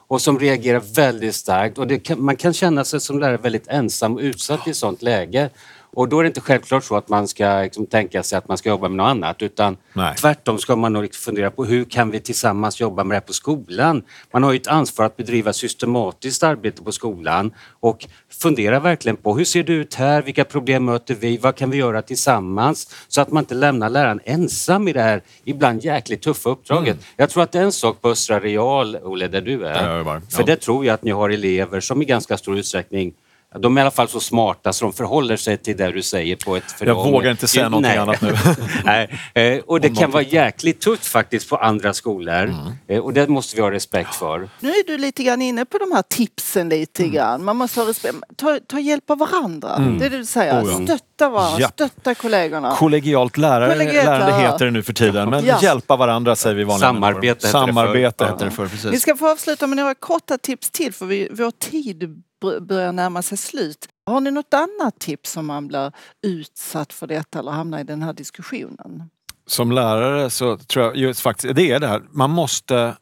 och 0.08 0.22
som 0.22 0.40
reagerar 0.40 0.80
väldigt 0.96 1.36
starkt. 1.36 1.78
Och 1.78 2.04
kan, 2.04 2.24
man 2.24 2.36
kan 2.36 2.54
känna 2.54 2.84
sig 2.84 3.02
som 3.02 3.20
lärare 3.20 3.38
väldigt 3.38 3.68
ensam 3.68 4.16
och 4.16 4.22
utsatt 4.22 4.68
i 4.68 4.70
ett 4.70 4.76
sånt 4.76 5.02
läge. 5.02 5.50
Och 5.98 6.10
då 6.10 6.20
är 6.20 6.24
det 6.24 6.28
inte 6.28 6.42
självklart 6.42 6.84
så 6.84 6.96
att 6.96 7.10
man 7.10 7.28
ska 7.28 7.62
liksom 7.62 7.86
tänka 7.86 8.24
sig 8.24 8.38
att 8.38 8.48
man 8.48 8.58
ska 8.58 8.70
jobba 8.70 8.88
med 8.90 8.98
något 8.98 9.08
annat 9.10 9.42
utan 9.42 9.78
Nej. 9.94 10.16
tvärtom 10.16 10.58
ska 10.58 10.76
man 10.76 10.94
nog 10.94 11.04
liksom 11.04 11.22
fundera 11.22 11.52
på 11.52 11.66
hur 11.66 11.84
kan 11.86 12.12
vi 12.12 12.20
tillsammans 12.20 12.80
jobba 12.80 13.04
med 13.04 13.16
det 13.16 13.20
här 13.20 13.28
på 13.28 13.34
skolan? 13.34 14.04
Man 14.34 14.44
har 14.44 14.52
ju 14.52 14.58
ett 14.58 14.68
ansvar 14.68 15.06
att 15.06 15.18
bedriva 15.18 15.54
systematiskt 15.54 16.44
arbete 16.44 16.84
på 16.84 16.92
skolan 16.92 17.54
och 17.80 18.06
fundera 18.42 18.80
verkligen 18.80 19.16
på 19.16 19.38
hur 19.38 19.46
ser 19.46 19.64
det 19.64 19.74
ut 19.74 19.94
här? 19.96 20.22
Vilka 20.22 20.44
problem 20.44 20.86
möter 20.86 21.16
vi? 21.16 21.38
Vad 21.38 21.56
kan 21.56 21.70
vi 21.70 21.78
göra 21.78 22.02
tillsammans? 22.02 22.96
Så 23.08 23.22
att 23.22 23.32
man 23.32 23.44
inte 23.44 23.56
lämnar 23.56 23.90
läraren 23.90 24.20
ensam 24.24 24.88
i 24.88 24.94
det 24.94 25.02
här 25.02 25.22
ibland 25.44 25.84
jäkligt 25.84 26.22
tuffa 26.22 26.50
uppdraget. 26.50 26.98
Jag 27.16 27.30
tror 27.30 27.44
att 27.44 27.52
det 27.52 27.60
är 27.60 27.64
en 27.64 27.72
sak 27.72 28.02
på 28.02 28.10
Östra 28.10 28.40
Real, 28.40 28.98
Olle, 29.04 29.28
där 29.28 29.42
du 29.42 29.66
är. 29.66 29.84
Ja, 29.88 29.98
jag 29.98 30.04
var. 30.04 30.22
För 30.30 30.40
Ja. 30.42 30.46
det 30.46 30.56
tror 30.56 30.86
jag 30.86 30.94
att 30.94 31.04
ni 31.04 31.12
har 31.12 31.30
elever 31.30 31.80
som 31.80 32.02
i 32.02 32.06
ganska 32.06 32.38
stor 32.38 32.58
utsträckning 32.58 33.14
de 33.58 33.78
är 33.78 33.82
i 33.82 33.84
alla 33.84 33.92
fall 33.92 34.08
så 34.08 34.20
smarta 34.20 34.74
så 34.74 34.86
de 34.86 34.94
förhåller 34.94 35.38
sig 35.38 35.58
till 35.58 35.78
det 35.78 35.92
du 35.92 36.02
säger 36.02 36.36
på 36.36 36.56
ett 36.56 36.72
för 36.72 36.86
Jag 36.86 36.96
vågar 36.96 37.32
inte 37.32 37.48
säga 37.48 37.70
någonting 37.70 37.90
Nej. 37.90 37.98
annat 37.98 38.22
nu. 38.22 38.36
Nej. 38.86 39.10
eh, 39.58 39.60
Och 39.66 39.82
det 39.82 39.90
kan 39.90 40.12
vara 40.12 40.24
jäkligt 40.24 40.80
tufft 40.82 41.06
faktiskt 41.08 41.50
på 41.50 41.56
andra 41.58 41.94
skolor 41.94 42.34
Mm. 42.38 42.74
Eh, 42.88 43.00
och 43.00 43.14
det 43.14 43.28
måste 43.28 43.56
vi 43.56 43.62
ha 43.62 43.72
respekt 43.72 44.16
för. 44.16 44.50
Nu 44.60 44.70
är 44.70 44.88
du 44.88 44.98
lite 44.98 45.24
grann 45.24 45.42
inne 45.42 45.66
på 45.66 45.78
de 45.78 45.92
här 45.92 46.02
tipsen 46.10 46.70
lite 46.70 47.04
Mm. 47.04 47.16
grann. 47.16 47.44
Man 47.46 47.56
måste 47.56 47.80
ha 47.80 47.88
respekt. 47.90 48.16
Ta, 48.36 48.60
ta 48.68 48.80
hjälp 48.80 49.10
av 49.10 49.18
varandra. 49.18 49.80
Det 50.00 50.06
är 50.06 50.10
det 50.10 50.18
du 50.18 50.26
säger. 50.26 50.62
Oh 50.64 50.72
ja. 50.72 50.84
Stötta 50.86 51.17
varandra, 51.30 51.60
Japp. 51.60 51.72
stötta 51.74 52.16
kollegorna. 52.16 52.76
Kollegialt 52.76 53.38
lärare, 53.38 53.72
Kollegialt 53.74 54.06
lärande 54.06 54.26
lärare. 54.32 54.42
heter 54.52 54.66
det 54.66 54.72
nu 54.72 54.84
för 54.84 54.94
tiden. 54.94 55.30
Men 55.30 55.46
Ja. 55.46 55.60
hjälpa 55.62 55.96
varandra 55.96 56.36
säger 56.36 56.56
vi 56.56 56.64
vanliga 56.64 56.88
Samarbete 56.88 57.28
heter 57.28 57.42
det. 57.48 57.52
Samarbete 57.52 58.24
Ja. 58.24 58.32
heter 58.32 58.46
det 58.46 58.52
för 58.52 58.68
precis. 58.68 58.92
Vi 58.94 59.00
ska 59.00 59.16
få 59.16 59.32
avsluta 59.32 59.68
med 59.68 59.78
några 59.78 59.96
korta 59.96 60.38
tips 60.38 60.70
till 60.70 60.94
för 60.94 61.06
vi, 61.06 61.28
vår 61.32 61.52
tid 61.52 62.24
börjar 62.62 62.92
närma 62.92 63.22
sig 63.22 63.38
slut. 63.38 63.88
Har 64.06 64.22
ni 64.22 64.32
något 64.32 64.54
annat 64.54 65.00
tips 65.00 65.38
om 65.38 65.46
man 65.46 65.68
blir 65.68 65.92
utsatt 66.28 66.94
för 66.94 67.08
detta 67.08 67.40
eller 67.40 67.52
hamnar 67.52 67.80
i 67.80 67.84
den 67.84 68.02
här 68.04 68.14
diskussionen? 68.14 69.10
Som 69.48 69.72
lärare 69.72 70.30
så 70.30 70.58
tror 70.58 70.86
jag 70.86 70.96
just 70.98 71.20
faktiskt, 71.22 71.56
det 71.56 71.72
är 71.72 71.80
det 71.80 71.88
här, 71.88 72.02
man 72.12 72.30
måste 72.30 72.94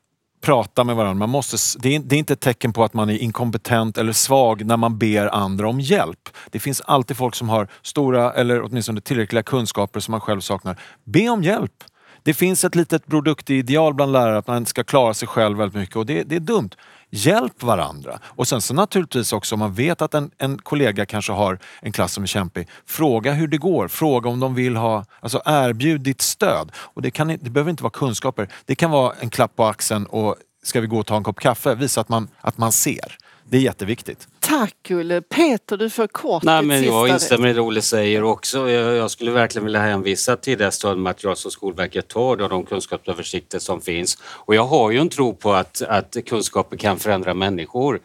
prata 0.45 0.83
med 0.83 0.95
varandra. 0.95 1.19
Man 1.19 1.29
måste, 1.29 1.79
det, 1.79 1.95
är, 1.95 1.99
det 1.99 2.15
är 2.15 2.19
inte 2.19 2.33
ett 2.33 2.39
tecken 2.39 2.73
på 2.73 2.83
att 2.83 2.93
man 2.93 3.09
är 3.09 3.17
inkompetent 3.17 3.97
eller 3.97 4.13
svag 4.13 4.65
när 4.65 4.77
man 4.77 4.97
ber 4.97 5.27
andra 5.27 5.69
om 5.69 5.79
hjälp. 5.79 6.29
Det 6.51 6.59
finns 6.59 6.81
alltid 6.81 7.17
folk 7.17 7.35
som 7.35 7.49
har 7.49 7.67
stora 7.81 8.33
eller 8.33 8.63
åtminstone 8.63 9.01
tillräckliga 9.01 9.43
kunskaper 9.43 9.99
som 9.99 10.11
man 10.11 10.21
själv 10.21 10.41
saknar. 10.41 10.79
Be 11.03 11.29
om 11.29 11.43
hjälp! 11.43 11.83
Det 12.23 12.33
finns 12.33 12.63
ett 12.63 12.75
litet 12.75 13.07
produktideal 13.07 13.93
bland 13.93 14.11
lärare 14.11 14.37
att 14.37 14.47
man 14.47 14.65
ska 14.65 14.83
klara 14.83 15.13
sig 15.13 15.27
själv 15.27 15.57
väldigt 15.57 15.75
mycket 15.75 15.95
och 15.95 16.05
det, 16.05 16.23
det 16.23 16.35
är 16.35 16.39
dumt. 16.39 16.69
Hjälp 17.15 17.63
varandra. 17.63 18.19
Och 18.23 18.47
sen 18.47 18.61
så 18.61 18.73
naturligtvis 18.73 19.33
också 19.33 19.55
om 19.55 19.59
man 19.59 19.73
vet 19.73 20.01
att 20.01 20.13
en, 20.13 20.31
en 20.37 20.57
kollega 20.57 21.05
kanske 21.05 21.31
har 21.31 21.59
en 21.81 21.91
klass 21.91 22.13
som 22.13 22.23
är 22.23 22.27
kämpig. 22.27 22.67
Fråga 22.85 23.33
hur 23.33 23.47
det 23.47 23.57
går. 23.57 23.87
Fråga 23.87 24.29
om 24.29 24.39
de 24.39 24.55
vill 24.55 24.75
ha, 24.75 25.05
alltså 25.19 25.41
erbjud 25.45 26.01
ditt 26.01 26.21
stöd. 26.21 26.71
Och 26.75 27.01
det, 27.01 27.11
kan, 27.11 27.27
det 27.27 27.49
behöver 27.49 27.71
inte 27.71 27.83
vara 27.83 27.91
kunskaper. 27.91 28.47
Det 28.65 28.75
kan 28.75 28.91
vara 28.91 29.13
en 29.19 29.29
klapp 29.29 29.55
på 29.55 29.65
axeln 29.65 30.05
och 30.05 30.35
ska 30.63 30.81
vi 30.81 30.87
gå 30.87 30.99
och 30.99 31.05
ta 31.05 31.17
en 31.17 31.23
kopp 31.23 31.39
kaffe? 31.39 31.75
Visa 31.75 32.01
att 32.01 32.09
man, 32.09 32.27
att 32.41 32.57
man 32.57 32.71
ser. 32.71 33.17
Det 33.49 33.57
är 33.57 33.61
jätteviktigt. 33.61 34.27
Tack 34.39 34.91
Ulle. 34.91 35.21
Peter, 35.21 35.77
du 35.77 35.89
får 35.89 36.07
kort 36.07 36.43
Nej, 36.43 36.63
men 36.63 36.83
jag 36.83 37.09
instämmer 37.09 37.47
i 37.47 37.53
det 37.53 37.61
Olle 37.61 37.81
säger 37.81 38.23
också. 38.23 38.69
Jag, 38.69 38.95
jag 38.95 39.11
skulle 39.11 39.31
verkligen 39.31 39.65
vilja 39.65 39.81
hänvisa 39.81 40.35
till 40.35 40.57
det 40.57 40.71
stödmaterial 40.71 41.35
som 41.35 41.51
Skolverket 41.51 42.13
har 42.13 42.41
och 42.41 42.49
de 42.49 42.65
kunskapsöversikter 42.65 43.59
som 43.59 43.81
finns. 43.81 44.17
Och 44.23 44.55
jag 44.55 44.65
har 44.65 44.91
ju 44.91 44.99
en 44.99 45.09
tro 45.09 45.33
på 45.33 45.53
att, 45.53 45.81
att 45.81 46.17
kunskaper 46.25 46.77
kan 46.77 46.99
förändra 46.99 47.33
människor. 47.33 47.99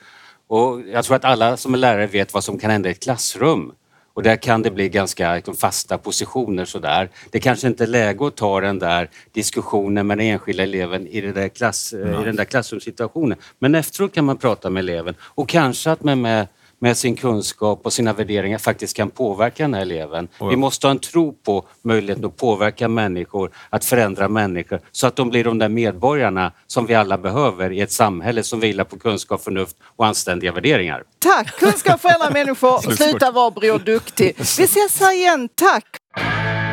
Och 0.49 0.81
jag 0.93 1.05
tror 1.05 1.17
att 1.17 1.25
alla 1.25 1.57
som 1.57 1.75
är 1.75 1.79
lärare 1.79 2.07
vet 2.07 2.35
vad 2.35 2.45
som 2.45 2.59
kan 2.59 2.71
hända 2.71 2.89
i 2.89 2.93
ett 2.93 3.03
klassrum. 3.03 3.73
Och 4.15 4.23
där 4.23 4.37
kan 4.37 4.63
det 4.63 4.71
bli 4.71 4.89
ganska 4.89 5.35
liksom, 5.35 5.57
fasta 5.57 5.99
positioner 5.99 6.65
sådär. 6.65 7.11
Det 7.31 7.41
kanske 7.41 7.67
inte 7.67 7.85
är 7.85 7.89
läge 7.89 8.27
att 8.27 8.37
ta 8.37 8.61
den 8.61 8.79
där 8.79 9.11
diskussionen 9.33 10.07
med 10.07 10.19
den 10.19 10.27
enskilda 10.27 10.63
eleven 10.63 11.07
i, 11.07 11.21
det 11.21 11.33
där 11.33 11.49
klass, 11.49 11.93
i 11.93 12.25
den 12.25 12.37
där 12.37 12.45
klassrumssituationen. 12.45 13.39
Men 13.59 13.75
efteråt 13.75 14.15
kan 14.15 14.25
man 14.25 14.37
prata 14.37 14.71
med 14.71 14.81
eleven 14.81 15.15
och 15.21 15.49
kanske 15.49 15.91
att 15.91 16.03
man 16.03 16.21
med 16.21 16.47
med 16.81 16.97
sin 16.97 17.17
kunskap 17.17 17.81
och 17.83 17.93
sina 17.93 18.13
värderingar 18.13 18.59
faktiskt 18.59 18.97
kan 18.97 19.11
påverka 19.11 19.63
den 19.63 19.75
här 19.75 19.83
eleven. 19.83 20.29
Vi 20.51 20.57
måste 20.57 20.87
ha 20.87 20.91
en 20.91 20.99
tro 20.99 21.33
på 21.33 21.65
möjligheten 21.83 22.25
att 22.25 22.37
påverka 22.37 22.89
människor, 22.89 23.51
att 23.71 23.85
förändra 23.85 24.29
människor 24.29 24.81
så 24.93 25.07
att 25.07 25.17
de 25.17 25.31
blir 25.31 25.45
de 25.45 25.59
där 25.59 25.69
medborgarna 25.69 26.53
som 26.67 26.87
vi 26.87 26.95
alla 26.95 27.19
behöver 27.19 27.73
i 27.73 27.81
ett 27.81 27.93
samhälle 27.93 28.43
som 28.43 28.61
vilar 28.61 28.85
på 28.85 28.99
kunskap, 28.99 29.43
förnuft 29.45 29.77
och 29.97 30.07
anständiga 30.07 30.53
värderingar. 30.53 31.05
Tack! 31.19 31.59
Kunskap 31.59 32.01
förändrar 32.01 32.31
människor. 32.31 32.93
Sluta 32.97 33.31
vara 33.31 33.51
Bror 33.51 33.79
Duktig. 33.79 34.35
Vi 34.39 34.43
ses 34.43 35.01
här 35.01 35.13
igen. 35.13 35.49
Tack! 35.55 36.70